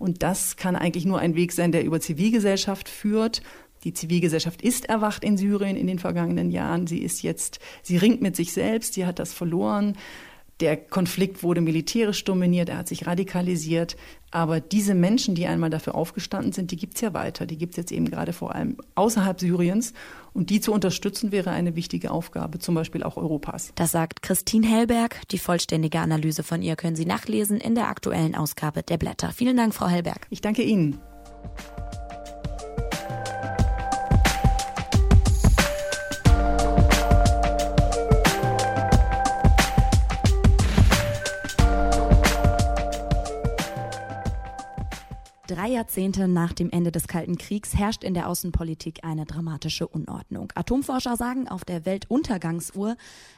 [0.00, 3.42] Und das kann eigentlich nur ein Weg sein, der über Zivilgesellschaft führt.
[3.84, 6.86] Die Zivilgesellschaft ist erwacht in Syrien in den vergangenen Jahren.
[6.86, 9.98] Sie ist jetzt, sie ringt mit sich selbst, sie hat das verloren.
[10.60, 13.96] Der Konflikt wurde militärisch dominiert, er hat sich radikalisiert.
[14.30, 17.46] Aber diese Menschen, die einmal dafür aufgestanden sind, die gibt es ja weiter.
[17.46, 19.92] Die gibt es jetzt eben gerade vor allem außerhalb Syriens.
[20.32, 23.72] Und die zu unterstützen, wäre eine wichtige Aufgabe, zum Beispiel auch Europas.
[23.74, 25.20] Das sagt Christine Hellberg.
[25.30, 29.32] Die vollständige Analyse von ihr können Sie nachlesen in der aktuellen Ausgabe der Blätter.
[29.32, 30.26] Vielen Dank, Frau Hellberg.
[30.30, 31.00] Ich danke Ihnen.
[45.50, 50.52] Drei Jahrzehnte nach dem Ende des Kalten Kriegs herrscht in der Außenpolitik eine dramatische Unordnung.
[50.54, 52.96] Atomforscher sagen, auf der Weltuntergangsuhr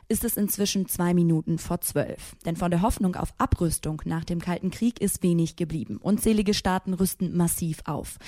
[0.08, 2.36] ist es inzwischen zwei Minuten vor zwölf.
[2.44, 5.96] Denn von der Hoffnung auf Abrüstung nach dem Kalten Krieg ist wenig geblieben.
[5.96, 8.18] Unzählige Staaten rüsten massiv auf.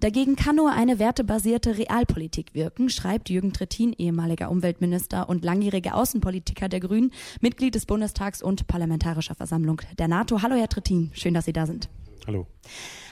[0.00, 6.68] Dagegen kann nur eine wertebasierte Realpolitik wirken, schreibt Jürgen Trittin, ehemaliger Umweltminister und langjähriger Außenpolitiker
[6.68, 10.42] der Grünen, Mitglied des Bundestags und Parlamentarischer Versammlung der NATO.
[10.42, 11.10] Hallo, Herr Trittin.
[11.14, 11.88] Schön, dass Sie da sind.
[12.30, 12.46] Hallo.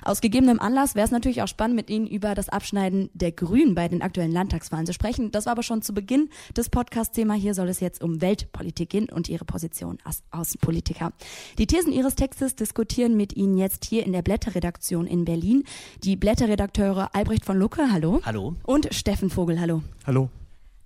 [0.05, 3.75] Aus gegebenem Anlass wäre es natürlich auch spannend, mit Ihnen über das Abschneiden der Grünen
[3.75, 5.33] bei den aktuellen Landtagswahlen zu sprechen.
[5.33, 7.35] Das war aber schon zu Beginn des Podcast-Thema.
[7.35, 11.13] Hier soll es jetzt um Weltpolitik gehen und Ihre Position als Außenpolitiker.
[11.59, 15.65] Die Thesen Ihres Textes diskutieren mit Ihnen jetzt hier in der Blätterredaktion in Berlin.
[16.05, 18.21] Die Blätterredakteure Albrecht von Lucke, hallo.
[18.25, 18.55] Hallo.
[18.63, 19.83] Und Steffen Vogel, hallo.
[20.07, 20.31] Hallo.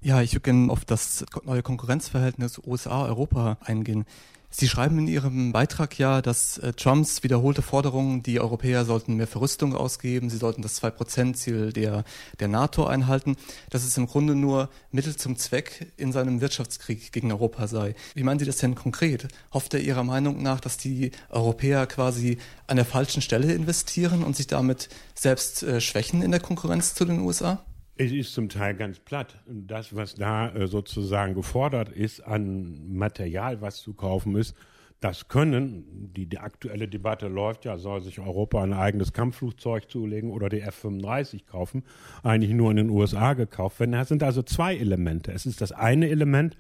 [0.01, 4.07] Ja, ich würde gerne auf das neue Konkurrenzverhältnis USA-Europa eingehen.
[4.55, 9.27] Sie schreiben in Ihrem Beitrag ja, dass äh, Trumps wiederholte Forderungen, die Europäer sollten mehr
[9.27, 12.05] für Rüstung ausgeben, sie sollten das 2-Prozent-Ziel der,
[12.39, 13.37] der NATO einhalten,
[13.71, 17.95] dass es im Grunde nur Mittel zum Zweck in seinem Wirtschaftskrieg gegen Europa sei.
[18.15, 19.27] Wie meinen Sie das denn konkret?
[19.55, 22.37] Hofft er Ihrer Meinung nach, dass die Europäer quasi
[22.67, 27.07] an der falschen Stelle investieren und sich damit selbst äh, schwächen in der Konkurrenz zu
[27.07, 27.65] den USA?
[28.05, 29.39] Es ist zum Teil ganz platt.
[29.47, 34.57] Das, was da äh, sozusagen gefordert ist an Material, was zu kaufen ist,
[34.99, 40.31] das können, die, die aktuelle Debatte läuft ja, soll sich Europa ein eigenes Kampfflugzeug zulegen
[40.31, 41.85] oder die F-35 kaufen,
[42.23, 43.93] eigentlich nur in den USA gekauft werden.
[43.93, 45.33] Das sind also zwei Elemente.
[45.33, 46.57] Es ist das eine Element,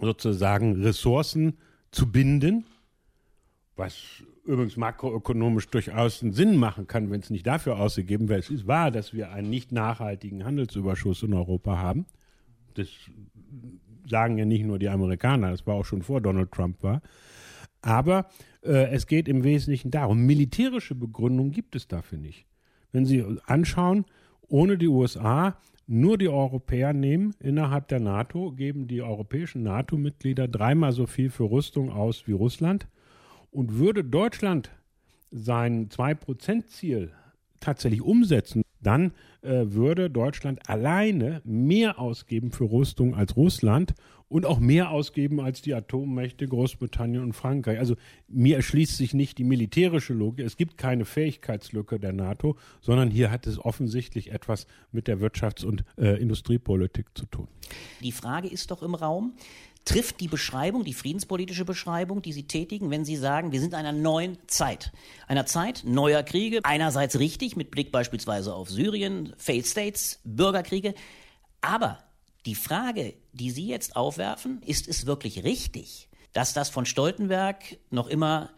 [0.00, 1.58] sozusagen Ressourcen
[1.90, 2.64] zu binden,
[3.76, 8.40] was übrigens makroökonomisch durchaus einen Sinn machen kann, wenn es nicht dafür ausgegeben wird.
[8.40, 12.06] Es ist wahr, dass wir einen nicht nachhaltigen Handelsüberschuss in Europa haben.
[12.74, 12.88] Das
[14.08, 17.02] sagen ja nicht nur die Amerikaner, das war auch schon vor Donald Trump war.
[17.82, 18.26] Aber
[18.62, 22.46] äh, es geht im Wesentlichen darum, militärische Begründung gibt es dafür nicht.
[22.92, 24.04] Wenn Sie anschauen,
[24.48, 30.92] ohne die USA nur die Europäer nehmen, innerhalb der NATO geben die europäischen NATO-Mitglieder dreimal
[30.92, 32.86] so viel für Rüstung aus wie Russland.
[33.52, 34.70] Und würde Deutschland
[35.30, 37.12] sein 2-Prozent-Ziel
[37.60, 39.12] tatsächlich umsetzen, dann
[39.42, 43.94] äh, würde Deutschland alleine mehr ausgeben für Rüstung als Russland
[44.28, 47.78] und auch mehr ausgeben als die Atommächte Großbritannien und Frankreich.
[47.78, 47.96] Also
[48.28, 50.46] mir erschließt sich nicht die militärische Logik.
[50.46, 55.66] Es gibt keine Fähigkeitslücke der NATO, sondern hier hat es offensichtlich etwas mit der Wirtschafts-
[55.66, 57.46] und äh, Industriepolitik zu tun.
[58.00, 59.34] Die Frage ist doch im Raum,
[59.84, 63.78] trifft die Beschreibung, die friedenspolitische Beschreibung, die Sie tätigen, wenn Sie sagen, wir sind in
[63.78, 64.92] einer neuen Zeit.
[65.26, 66.60] Einer Zeit neuer Kriege.
[66.62, 70.94] Einerseits richtig, mit Blick beispielsweise auf Syrien, Failed States, Bürgerkriege.
[71.60, 71.98] Aber
[72.46, 78.08] die Frage, die Sie jetzt aufwerfen, ist es wirklich richtig, dass das von Stoltenberg noch
[78.08, 78.50] immer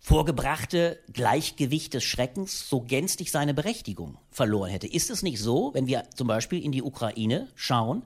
[0.00, 4.86] vorgebrachte Gleichgewicht des Schreckens so gänzlich seine Berechtigung verloren hätte?
[4.86, 8.02] Ist es nicht so, wenn wir zum Beispiel in die Ukraine schauen,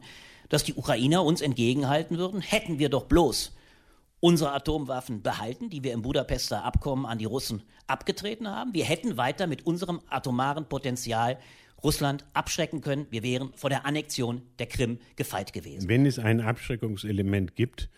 [0.52, 3.56] dass die Ukrainer uns entgegenhalten würden, hätten wir doch bloß
[4.20, 8.74] unsere Atomwaffen behalten, die wir im Budapester Abkommen an die Russen abgetreten haben.
[8.74, 11.38] Wir hätten weiter mit unserem atomaren Potenzial
[11.82, 13.06] Russland abschrecken können.
[13.08, 15.88] Wir wären vor der Annexion der Krim gefeit gewesen.
[15.88, 17.88] Wenn es ein Abschreckungselement gibt,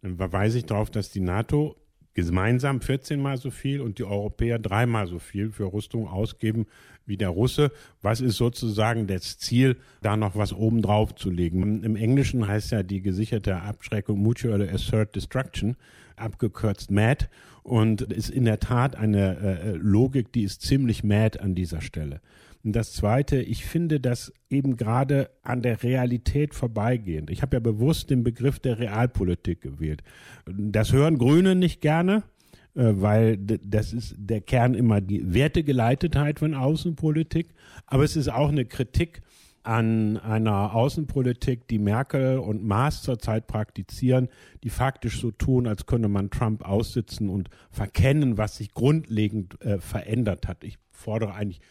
[0.00, 1.74] dann verweise ich darauf, dass die NATO
[2.14, 6.66] gemeinsam 14 mal so viel und die Europäer dreimal so viel für Rüstung ausgeben
[7.06, 7.70] wie der Russe.
[8.02, 11.82] Was ist sozusagen das Ziel, da noch was oben drauf zu legen?
[11.82, 15.76] Im Englischen heißt ja die gesicherte Abschreckung Mutual Assert Destruction,
[16.16, 17.28] abgekürzt MAD.
[17.62, 22.20] Und ist in der Tat eine äh, Logik, die ist ziemlich mad an dieser Stelle.
[22.64, 27.30] Und das Zweite, ich finde das eben gerade an der Realität vorbeigehend.
[27.30, 30.02] Ich habe ja bewusst den Begriff der Realpolitik gewählt.
[30.46, 32.33] Das hören Grüne nicht gerne, äh,
[32.74, 37.48] weil das ist der Kern immer die Wertegeleitetheit von Außenpolitik.
[37.86, 39.22] Aber es ist auch eine Kritik
[39.64, 44.28] an einer Außenpolitik, die Merkel und Maas zurzeit praktizieren,
[44.62, 49.78] die faktisch so tun, als könne man Trump aussitzen und verkennen, was sich grundlegend äh,
[49.78, 50.64] verändert hat.
[50.64, 51.62] Ich fordere eigentlich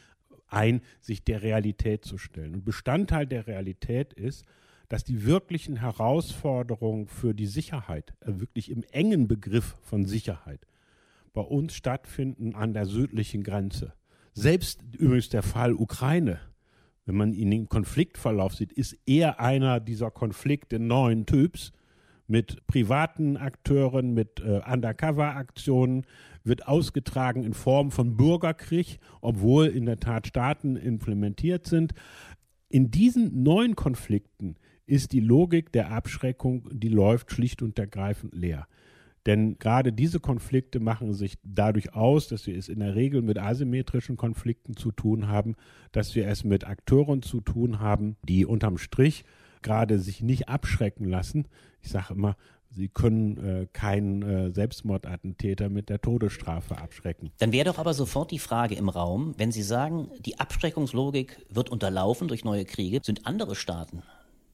[0.48, 2.56] ein, sich der Realität zu stellen.
[2.56, 4.44] Und Bestandteil der Realität ist,
[4.89, 10.66] dass die wirklichen Herausforderungen für die Sicherheit, äh, wirklich im engen Begriff von Sicherheit,
[11.34, 13.93] bei uns stattfinden an der südlichen Grenze.
[14.34, 16.39] Selbst übrigens der Fall Ukraine,
[17.06, 21.72] wenn man ihn im Konfliktverlauf sieht, ist eher einer dieser Konflikte neuen Typs,
[22.28, 26.06] mit privaten Akteuren, mit äh, Undercover-Aktionen,
[26.43, 31.93] wird ausgetragen in Form von Bürgerkrieg, obwohl in der Tat Staaten implementiert sind.
[32.69, 38.67] In diesen neuen Konflikten ist die Logik der Abschreckung, die läuft schlicht und ergreifend leer.
[39.26, 43.40] Denn gerade diese Konflikte machen sich dadurch aus, dass wir es in der Regel mit
[43.40, 45.56] asymmetrischen Konflikten zu tun haben,
[45.92, 49.24] dass wir es mit Akteuren zu tun haben, die unterm Strich
[49.62, 51.48] gerade sich nicht abschrecken lassen.
[51.82, 52.36] Ich sage immer,
[52.76, 57.32] Sie können äh, keinen äh, Selbstmordattentäter mit der Todesstrafe abschrecken.
[57.38, 61.70] Dann wäre doch aber sofort die Frage im Raum, wenn Sie sagen, die Abschreckungslogik wird
[61.70, 64.02] unterlaufen durch neue Kriege, sind andere Staaten,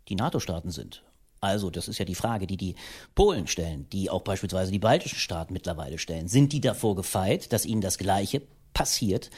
[0.09, 1.03] die NATO-Staaten sind.
[1.41, 2.75] Also, das ist ja die Frage, die die
[3.15, 6.27] Polen stellen, die auch beispielsweise die baltischen Staaten mittlerweile stellen.
[6.27, 8.41] Sind die davor gefeit, dass ihnen das Gleiche
[8.73, 9.29] passiert,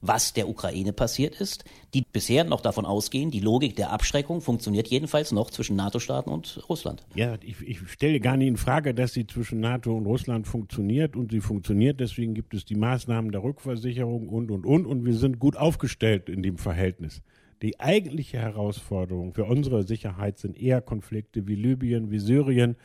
[0.00, 4.88] was der Ukraine passiert ist, die bisher noch davon ausgehen, die Logik der Abschreckung funktioniert
[4.88, 7.04] jedenfalls noch zwischen NATO-Staaten und Russland.
[7.14, 11.16] Ja, ich, ich stelle gar nicht in Frage, dass sie zwischen NATO und Russland funktioniert
[11.16, 15.14] und sie funktioniert, deswegen gibt es die Maßnahmen der Rückversicherung und, und, und und wir
[15.14, 17.22] sind gut aufgestellt in dem Verhältnis.
[17.62, 22.76] Die eigentliche Herausforderung für unsere Sicherheit sind eher Konflikte wie Libyen, wie Syrien,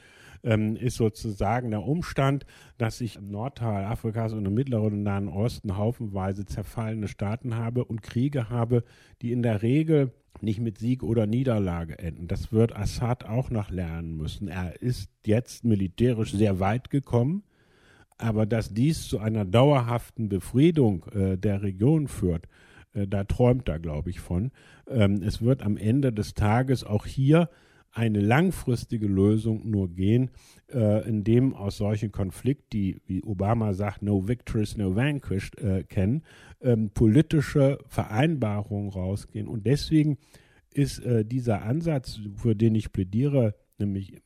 [0.44, 2.46] ähm, ist sozusagen der Umstand,
[2.78, 7.86] dass ich im Nordteil Afrikas und im Mittleren und Nahen Osten haufenweise zerfallene Staaten habe
[7.86, 8.84] und Kriege habe,
[9.22, 12.28] die in der Regel nicht mit Sieg oder Niederlage enden.
[12.28, 14.48] Das wird Assad auch noch lernen müssen.
[14.48, 17.44] Er ist jetzt militärisch sehr weit gekommen,
[18.18, 22.48] aber dass dies zu einer dauerhaften Befriedung äh, der Region führt,
[22.93, 24.51] äh, da träumt er, glaube ich, von.
[24.88, 27.49] Ähm, es wird am Ende des Tages auch hier
[27.91, 30.32] eine langfristige Lösung nur gehen,
[30.73, 36.23] äh, indem aus solchen Konflikten, die, wie Obama sagt, no victories, no vanquished äh, kennen,
[36.62, 39.47] ähm, politische Vereinbarungen rausgehen.
[39.47, 40.17] Und deswegen
[40.75, 44.23] ist dieser Ansatz, für den ich plädiere, nämlich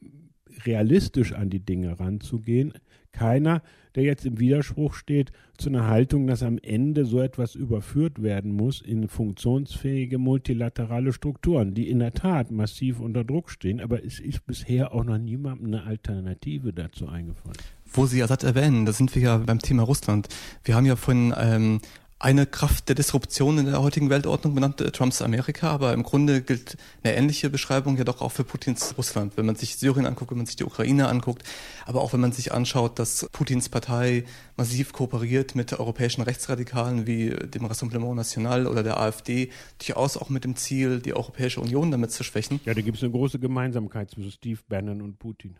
[0.65, 2.73] realistisch an die Dinge ranzugehen,
[3.11, 3.61] keiner,
[3.95, 8.51] der jetzt im Widerspruch steht zu einer Haltung, dass am Ende so etwas überführt werden
[8.51, 14.19] muss in funktionsfähige multilaterale Strukturen, die in der Tat massiv unter Druck stehen, aber es
[14.19, 17.57] ist bisher auch noch niemandem eine Alternative dazu eingefallen.
[17.91, 20.27] Wo Sie Assad erwähnen, da sind wir ja beim Thema Russland.
[20.63, 21.79] Wir haben ja von ähm,
[22.19, 26.41] eine Kraft der Disruption in der heutigen Weltordnung benannt, äh, Trumps Amerika, aber im Grunde
[26.41, 29.37] gilt eine ähnliche Beschreibung ja doch auch für Putins Russland.
[29.37, 31.43] Wenn man sich Syrien anguckt, wenn man sich die Ukraine anguckt,
[31.85, 34.25] aber auch wenn man sich anschaut, dass Putins Partei
[34.55, 40.43] massiv kooperiert mit europäischen Rechtsradikalen wie dem Rassemblement National oder der AfD, durchaus auch mit
[40.43, 42.59] dem Ziel, die Europäische Union damit zu schwächen.
[42.65, 45.55] Ja, da gibt es eine große Gemeinsamkeit zwischen Steve Bannon und Putin.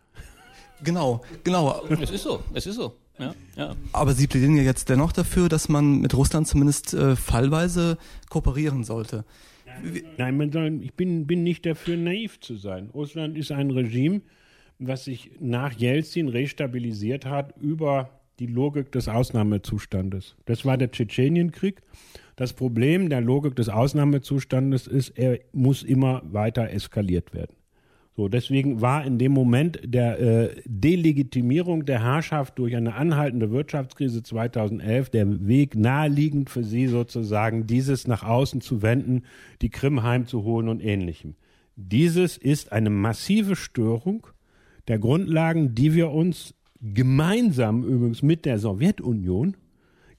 [0.83, 1.83] Genau, genau.
[1.89, 2.95] Es ist so, es ist so.
[3.19, 3.75] Ja, ja.
[3.93, 7.97] Aber Sie plädieren ja jetzt dennoch dafür, dass man mit Russland zumindest äh, fallweise
[8.29, 9.25] kooperieren sollte.
[10.17, 12.89] Nein, man soll, ich bin, bin nicht dafür, naiv zu sein.
[12.93, 14.21] Russland ist ein Regime,
[14.79, 20.35] was sich nach Jelzin restabilisiert hat über die Logik des Ausnahmezustandes.
[20.45, 21.81] Das war der Tschetschenienkrieg.
[22.35, 27.56] Das Problem der Logik des Ausnahmezustandes ist, er muss immer weiter eskaliert werden.
[28.17, 34.23] So, deswegen war in dem Moment der äh, Delegitimierung der Herrschaft durch eine anhaltende Wirtschaftskrise
[34.23, 39.21] 2011 der Weg naheliegend für sie sozusagen, dieses nach außen zu wenden,
[39.61, 41.35] die Krim heimzuholen und ähnlichem.
[41.75, 44.25] Dieses ist eine massive Störung
[44.87, 49.55] der Grundlagen, die wir uns gemeinsam übrigens mit der Sowjetunion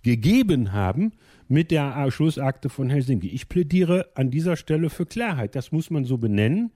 [0.03, 1.15] gegeben haben
[1.49, 3.27] mit der Schlussakte von Helsinki.
[3.27, 5.57] Ich plädiere an dieser Stelle für Klarheit.
[5.57, 6.71] Das muss man so benennen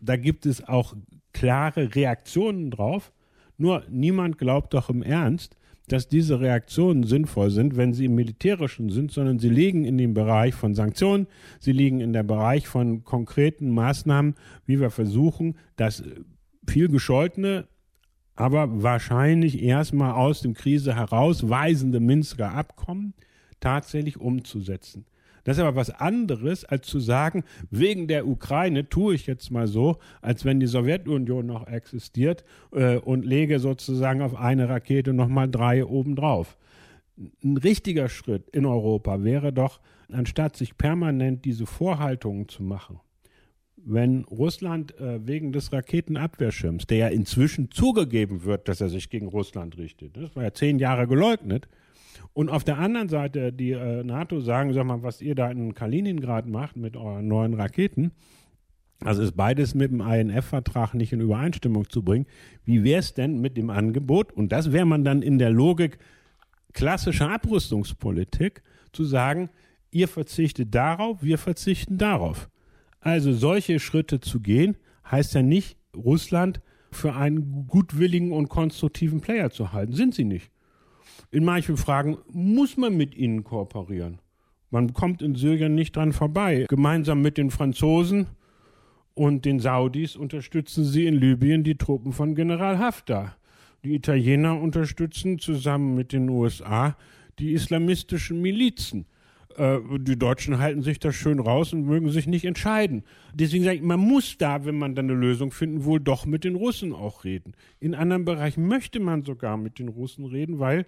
[0.00, 0.94] da gibt es auch
[1.32, 3.12] klare Reaktionen drauf.
[3.58, 5.56] Nur niemand glaubt doch im Ernst,
[5.88, 10.14] dass diese Reaktionen sinnvoll sind, wenn sie im militärischen sind, sondern sie liegen in dem
[10.14, 11.26] Bereich von Sanktionen,
[11.60, 14.34] sie liegen in dem Bereich von konkreten Maßnahmen,
[14.66, 16.02] wie wir versuchen, das
[16.66, 17.68] viel gescholtene,
[18.34, 23.14] aber wahrscheinlich erstmal aus dem Krise herausweisende Minsker Abkommen
[23.60, 25.06] tatsächlich umzusetzen.
[25.46, 29.68] Das ist aber was anderes, als zu sagen, wegen der Ukraine tue ich jetzt mal
[29.68, 35.48] so, als wenn die Sowjetunion noch existiert äh, und lege sozusagen auf eine Rakete nochmal
[35.48, 36.58] drei obendrauf.
[37.44, 39.78] Ein richtiger Schritt in Europa wäre doch,
[40.10, 42.98] anstatt sich permanent diese Vorhaltungen zu machen,
[43.76, 49.28] wenn Russland äh, wegen des Raketenabwehrschirms, der ja inzwischen zugegeben wird, dass er sich gegen
[49.28, 51.68] Russland richtet, das war ja zehn Jahre geleugnet,
[52.32, 55.74] und auf der anderen Seite die äh, NATO sagen, sag mal, was ihr da in
[55.74, 58.12] Kaliningrad macht mit euren neuen Raketen,
[59.00, 62.26] also ist beides mit dem INF-Vertrag nicht in Übereinstimmung zu bringen.
[62.64, 64.32] Wie wäre es denn mit dem Angebot?
[64.32, 65.98] Und das wäre man dann in der Logik
[66.72, 69.50] klassischer Abrüstungspolitik, zu sagen,
[69.90, 72.48] ihr verzichtet darauf, wir verzichten darauf.
[73.00, 74.76] Also solche Schritte zu gehen,
[75.10, 79.92] heißt ja nicht, Russland für einen gutwilligen und konstruktiven Player zu halten.
[79.92, 80.50] Sind sie nicht.
[81.30, 84.20] In manchen Fragen muss man mit ihnen kooperieren.
[84.70, 86.66] Man kommt in Syrien nicht dran vorbei.
[86.68, 88.26] Gemeinsam mit den Franzosen
[89.14, 93.36] und den Saudis unterstützen sie in Libyen die Truppen von General Haftar.
[93.84, 96.96] Die Italiener unterstützen zusammen mit den USA
[97.38, 99.06] die islamistischen Milizen.
[99.56, 103.04] Äh, die Deutschen halten sich da schön raus und mögen sich nicht entscheiden.
[103.34, 106.44] Deswegen sage ich, man muss da, wenn man dann eine Lösung finden, wohl doch mit
[106.44, 107.52] den Russen auch reden.
[107.80, 110.86] In anderen Bereichen möchte man sogar mit den Russen reden, weil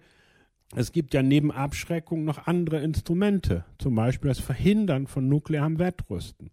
[0.74, 6.50] es gibt ja neben Abschreckung noch andere Instrumente, zum Beispiel das Verhindern von nuklearem Wettrüsten.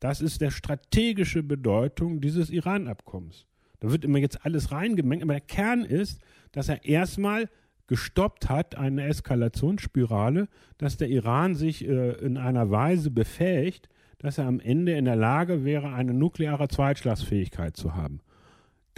[0.00, 3.46] Das ist der strategische Bedeutung dieses Iran-Abkommens.
[3.80, 6.20] Da wird immer jetzt alles reingemengt, aber der Kern ist,
[6.52, 7.48] dass er erstmal
[7.86, 14.46] gestoppt hat, eine Eskalationsspirale, dass der Iran sich äh, in einer Weise befähigt, dass er
[14.46, 18.20] am Ende in der Lage wäre, eine nukleare Zweitschlagsfähigkeit zu haben.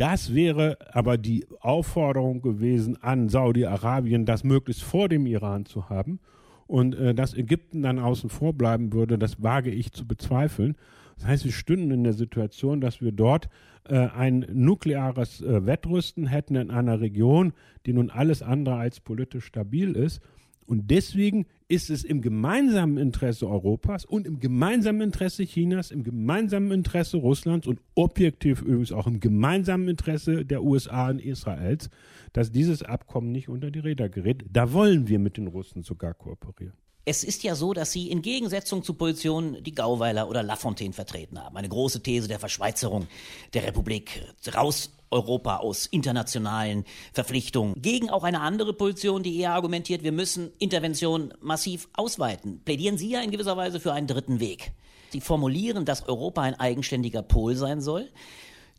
[0.03, 6.19] Das wäre aber die Aufforderung gewesen an Saudi-Arabien, das möglichst vor dem Iran zu haben.
[6.67, 10.77] Und äh, dass Ägypten dann außen vor bleiben würde, das wage ich zu bezweifeln.
[11.19, 13.49] Das heißt, wir stünden in der Situation, dass wir dort
[13.89, 17.53] äh, ein nukleares äh, Wettrüsten hätten in einer Region,
[17.87, 20.21] die nun alles andere als politisch stabil ist.
[20.67, 26.71] Und deswegen ist es im gemeinsamen Interesse Europas und im gemeinsamen Interesse Chinas, im gemeinsamen
[26.71, 31.89] Interesse Russlands und objektiv übrigens auch im gemeinsamen Interesse der USA und Israels,
[32.33, 34.45] dass dieses Abkommen nicht unter die Räder gerät.
[34.51, 36.75] Da wollen wir mit den Russen sogar kooperieren.
[37.05, 41.43] Es ist ja so, dass Sie in Gegensetzung zu Positionen die Gauweiler oder Lafontaine vertreten
[41.43, 41.57] haben.
[41.57, 43.09] Eine große These der Verschweizerung
[43.55, 44.23] der Republik.
[44.55, 47.75] Raus Europa aus internationalen Verpflichtungen.
[47.81, 52.63] Gegen auch eine andere Position, die eher argumentiert, wir müssen Intervention massiv ausweiten.
[52.65, 54.73] Plädieren Sie ja in gewisser Weise für einen dritten Weg.
[55.11, 58.11] Sie formulieren, dass Europa ein eigenständiger Pol sein soll,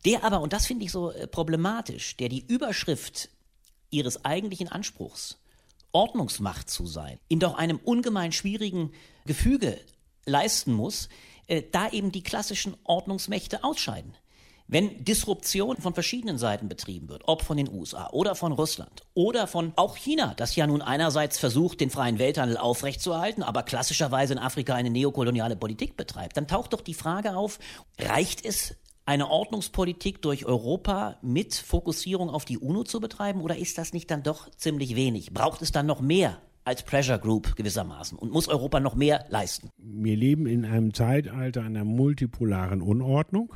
[0.05, 3.29] der aber, und das finde ich so äh, problematisch, der die Überschrift
[3.91, 5.37] Ihres eigentlichen Anspruchs
[5.91, 8.91] Ordnungsmacht zu sein, in doch einem ungemein schwierigen
[9.25, 9.79] Gefüge
[10.25, 11.07] leisten muss,
[11.47, 14.15] äh, da eben die klassischen Ordnungsmächte ausscheiden.
[14.67, 19.45] Wenn Disruption von verschiedenen Seiten betrieben wird, ob von den USA oder von Russland oder
[19.47, 24.39] von auch China, das ja nun einerseits versucht, den freien Welthandel aufrechtzuerhalten, aber klassischerweise in
[24.39, 27.59] Afrika eine neokoloniale Politik betreibt, dann taucht doch die Frage auf,
[27.99, 33.77] reicht es, eine Ordnungspolitik durch Europa mit Fokussierung auf die UNO zu betreiben oder ist
[33.77, 35.33] das nicht dann doch ziemlich wenig?
[35.33, 39.69] Braucht es dann noch mehr als Pressure Group gewissermaßen und muss Europa noch mehr leisten?
[39.77, 43.53] Wir leben in einem Zeitalter einer multipolaren Unordnung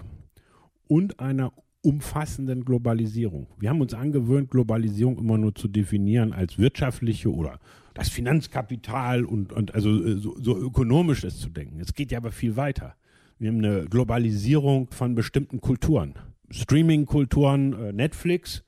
[0.88, 3.48] und einer umfassenden Globalisierung.
[3.60, 7.60] Wir haben uns angewöhnt, Globalisierung immer nur zu definieren als wirtschaftliche oder
[7.94, 11.80] das Finanzkapital und, und also äh, so, so ökonomisch zu denken.
[11.80, 12.96] Es geht ja aber viel weiter.
[13.40, 16.16] Wir haben eine Globalisierung von bestimmten Kulturen.
[16.50, 18.64] Streaming-Kulturen, äh, Netflix,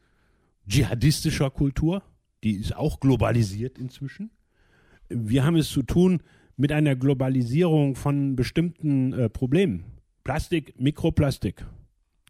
[0.68, 2.04] dschihadistischer Kultur,
[2.44, 4.32] die ist auch globalisiert inzwischen.
[5.10, 6.22] Wir haben es zu tun
[6.56, 9.86] mit einer Globalisierung von bestimmten äh, Problemen.
[10.24, 11.66] Plastik, Mikroplastik,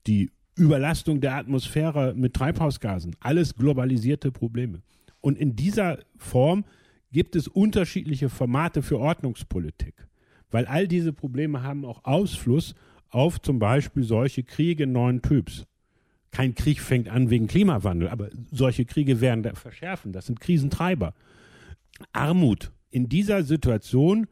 [0.08, 4.82] die Überlastung der Atmosphäre mit Treibhausgasen, alles globalisierte Probleme.
[5.22, 6.66] Und in dieser Form
[7.12, 10.10] gibt es unterschiedliche Formate für Ordnungspolitik
[10.52, 12.76] weil all diese Probleme haben auch Ausfluss
[13.10, 15.66] auf zum Beispiel solche Kriege neuen Typs.
[16.32, 20.14] Kein Krieg fängt an wegen Klimawandel, aber solche Kriege werden da verschärfen.
[20.14, 21.14] Das sind Krisentreiber.
[22.14, 22.72] Armut.
[22.92, 24.28] In dieser Situation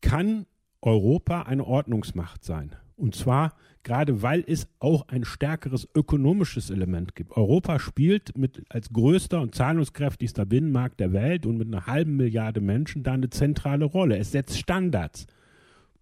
[0.00, 0.46] kann
[0.82, 2.74] Europa eine Ordnungsmacht sein.
[2.96, 7.36] Und zwar gerade weil es auch ein stärkeres ökonomisches Element gibt.
[7.36, 12.60] Europa spielt mit als größter und zahlungskräftigster Binnenmarkt der Welt und mit einer halben Milliarde
[12.60, 14.18] Menschen da eine zentrale Rolle.
[14.18, 15.26] Es setzt Standards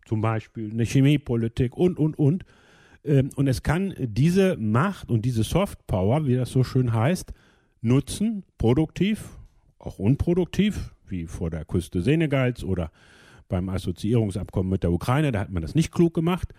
[0.09, 2.45] zum Beispiel eine Chemiepolitik und, und, und.
[3.05, 7.33] Ähm, und es kann diese Macht und diese Softpower, wie das so schön heißt,
[7.83, 9.39] nutzen, produktiv,
[9.79, 12.91] auch unproduktiv, wie vor der Küste Senegals oder
[13.49, 16.53] beim Assoziierungsabkommen mit der Ukraine, da hat man das nicht klug gemacht,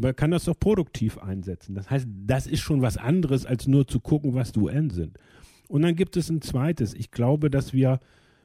[0.00, 1.74] aber er kann das auch produktiv einsetzen.
[1.74, 5.18] Das heißt, das ist schon was anderes, als nur zu gucken, was UN sind.
[5.68, 6.94] Und dann gibt es ein zweites.
[6.94, 8.00] Ich glaube, dass wir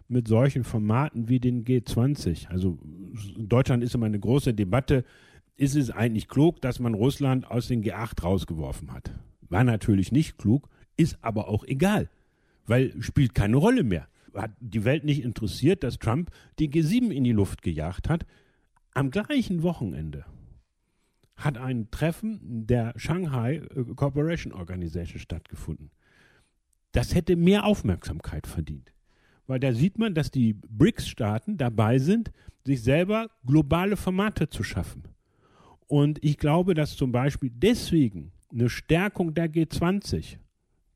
[0.09, 2.49] mit solchen Formaten wie den G20.
[2.49, 2.77] Also
[3.37, 5.05] in Deutschland ist immer eine große Debatte,
[5.55, 9.13] ist es eigentlich klug, dass man Russland aus den G8 rausgeworfen hat?
[9.47, 12.09] War natürlich nicht klug, ist aber auch egal,
[12.65, 14.09] weil spielt keine Rolle mehr.
[14.33, 18.25] Hat die Welt nicht interessiert, dass Trump die G7 in die Luft gejagt hat.
[18.93, 20.25] Am gleichen Wochenende
[21.35, 23.61] hat ein Treffen der Shanghai
[23.95, 25.91] Cooperation Organization stattgefunden.
[26.91, 28.95] Das hätte mehr Aufmerksamkeit verdient
[29.47, 32.31] weil da sieht man, dass die BRICS-Staaten dabei sind,
[32.65, 35.03] sich selber globale Formate zu schaffen.
[35.87, 40.37] Und ich glaube, dass zum Beispiel deswegen eine Stärkung der G20,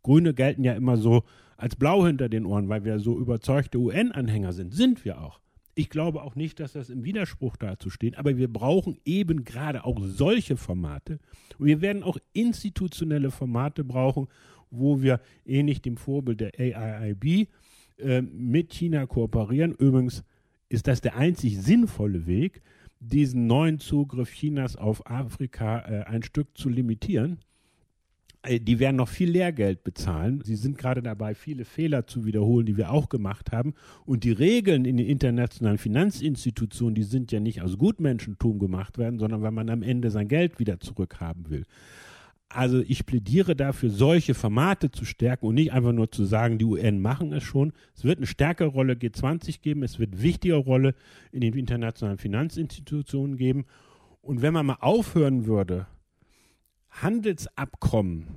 [0.01, 1.23] Grüne gelten ja immer so
[1.57, 5.41] als blau hinter den Ohren, weil wir so überzeugte UN-Anhänger sind, sind wir auch.
[5.79, 9.85] Ich glaube auch nicht, dass das im Widerspruch dazu steht, aber wir brauchen eben gerade
[9.85, 11.19] auch solche Formate.
[11.57, 14.27] Und wir werden auch institutionelle Formate brauchen,
[14.71, 17.47] wo wir ähnlich dem Vorbild der AIIB
[17.97, 19.71] äh, mit China kooperieren.
[19.71, 20.25] Übrigens
[20.67, 22.61] ist das der einzig sinnvolle Weg,
[22.99, 27.39] diesen neuen Zugriff Chinas auf Afrika äh, ein Stück zu limitieren.
[28.43, 30.41] Äh, die werden noch viel Lehrgeld bezahlen.
[30.43, 33.73] Sie sind gerade dabei, viele Fehler zu wiederholen, die wir auch gemacht haben.
[34.05, 39.19] Und die Regeln in den internationalen Finanzinstitutionen, die sind ja nicht aus Gutmenschentum gemacht werden,
[39.19, 41.65] sondern weil man am Ende sein Geld wieder zurückhaben will.
[42.51, 46.65] Also ich plädiere dafür, solche Formate zu stärken und nicht einfach nur zu sagen, die
[46.65, 47.73] UN machen es schon.
[47.95, 50.95] Es wird eine stärkere Rolle G20 geben, es wird wichtige Rolle
[51.31, 53.65] in den internationalen Finanzinstitutionen geben.
[54.23, 55.85] Und wenn man mal aufhören würde,
[57.01, 58.27] Handelsabkommen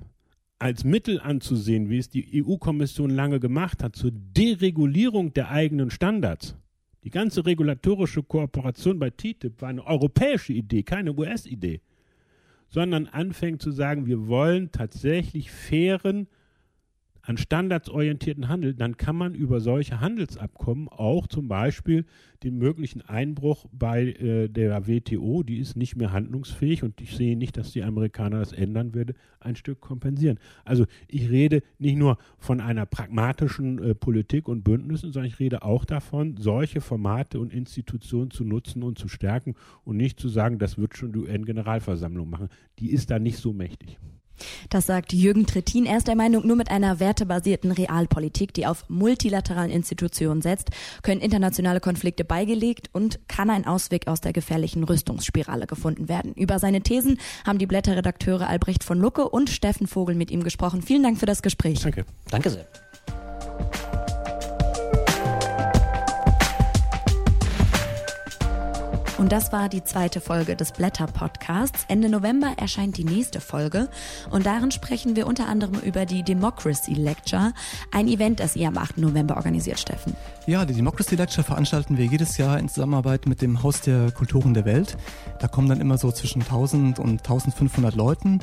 [0.59, 6.57] als Mittel anzusehen, wie es die EU-Kommission lange gemacht hat, zur Deregulierung der eigenen Standards.
[7.03, 11.81] Die ganze regulatorische Kooperation bei TTIP war eine europäische Idee, keine US-Idee
[12.73, 16.27] sondern anfängt zu sagen, wir wollen tatsächlich fairen
[17.23, 22.05] an standardsorientierten Handel, dann kann man über solche Handelsabkommen auch zum Beispiel
[22.43, 27.37] den möglichen Einbruch bei äh, der WTO, die ist nicht mehr handlungsfähig und ich sehe
[27.37, 30.41] nicht, dass die Amerikaner das ändern würde, ein Stück kompensieren.
[30.65, 35.63] Also ich rede nicht nur von einer pragmatischen äh, Politik und Bündnissen, sondern ich rede
[35.63, 39.55] auch davon, solche Formate und Institutionen zu nutzen und zu stärken
[39.85, 42.49] und nicht zu sagen, das wird schon die UN-Generalversammlung machen.
[42.81, 43.99] Die ist da nicht so mächtig.
[44.71, 45.87] Das sagt Jürgen Trittin.
[45.87, 50.71] Er ist der Meinung, nur mit einer wertebasierten Realpolitik, die auf multilateralen Institutionen setzt,
[51.03, 56.33] können internationale Konflikte beigelegt und kann ein Ausweg aus der gefährlichen Rüstungsspirale gefunden werden.
[56.35, 60.83] Über seine Thesen haben die Blätterredakteure Albrecht von Lucke und Steffen Vogel mit ihm gesprochen.
[60.83, 61.81] Vielen Dank für das Gespräch.
[61.81, 62.05] Danke.
[62.31, 62.67] Danke sehr.
[69.23, 71.85] Und das war die zweite Folge des Blätter Podcasts.
[71.87, 73.89] Ende November erscheint die nächste Folge
[74.31, 77.53] und darin sprechen wir unter anderem über die Democracy Lecture,
[77.93, 78.99] ein Event, das ihr am 8.
[78.99, 80.17] November organisiert, Steffen.
[80.49, 84.55] Ja, die Democracy Lecture veranstalten wir jedes Jahr in Zusammenarbeit mit dem Haus der Kulturen
[84.55, 84.97] der Welt.
[85.39, 88.41] Da kommen dann immer so zwischen 1000 und 1500 Leuten.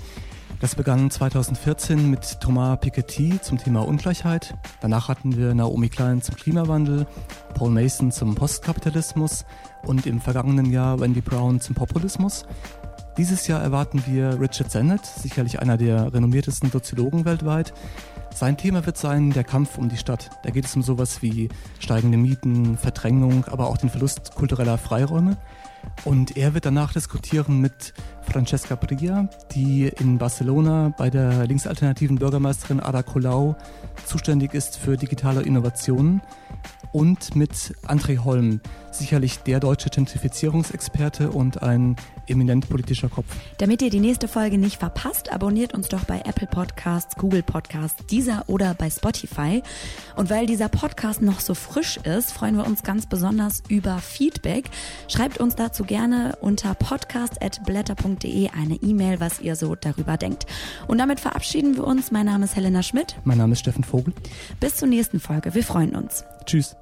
[0.59, 4.55] Das begann 2014 mit Thomas Piketty zum Thema Ungleichheit.
[4.81, 7.07] Danach hatten wir Naomi Klein zum Klimawandel,
[7.53, 9.45] Paul Mason zum Postkapitalismus
[9.87, 12.45] und im vergangenen Jahr Wendy Brown zum Populismus.
[13.17, 17.73] Dieses Jahr erwarten wir Richard Sennett, sicherlich einer der renommiertesten Soziologen weltweit.
[18.35, 20.29] Sein Thema wird sein der Kampf um die Stadt.
[20.43, 21.47] Da geht es um sowas wie
[21.79, 25.37] steigende Mieten, Verdrängung, aber auch den Verlust kultureller Freiräume.
[26.05, 32.79] Und er wird danach diskutieren mit Francesca Bria, die in Barcelona bei der linksalternativen Bürgermeisterin
[32.79, 33.55] Ada Colau
[34.05, 36.21] zuständig ist für digitale Innovationen
[36.91, 38.61] und mit André Holm,
[38.91, 41.95] sicherlich der deutsche Gentrifizierungsexperte und ein
[42.29, 43.25] eminent politischer Kopf.
[43.57, 48.05] Damit ihr die nächste Folge nicht verpasst, abonniert uns doch bei Apple Podcasts, Google Podcasts,
[48.07, 49.61] dieser oder bei Spotify.
[50.15, 54.69] Und weil dieser Podcast noch so frisch ist, freuen wir uns ganz besonders über Feedback.
[55.07, 60.45] Schreibt uns dazu gerne unter podcast.blätter.de eine E-Mail, was ihr so darüber denkt.
[60.87, 62.11] Und damit verabschieden wir uns.
[62.11, 63.15] Mein Name ist Helena Schmidt.
[63.23, 64.13] Mein Name ist Steffen Vogel.
[64.59, 65.53] Bis zur nächsten Folge.
[65.53, 66.23] Wir freuen uns.
[66.45, 66.75] Tschüss.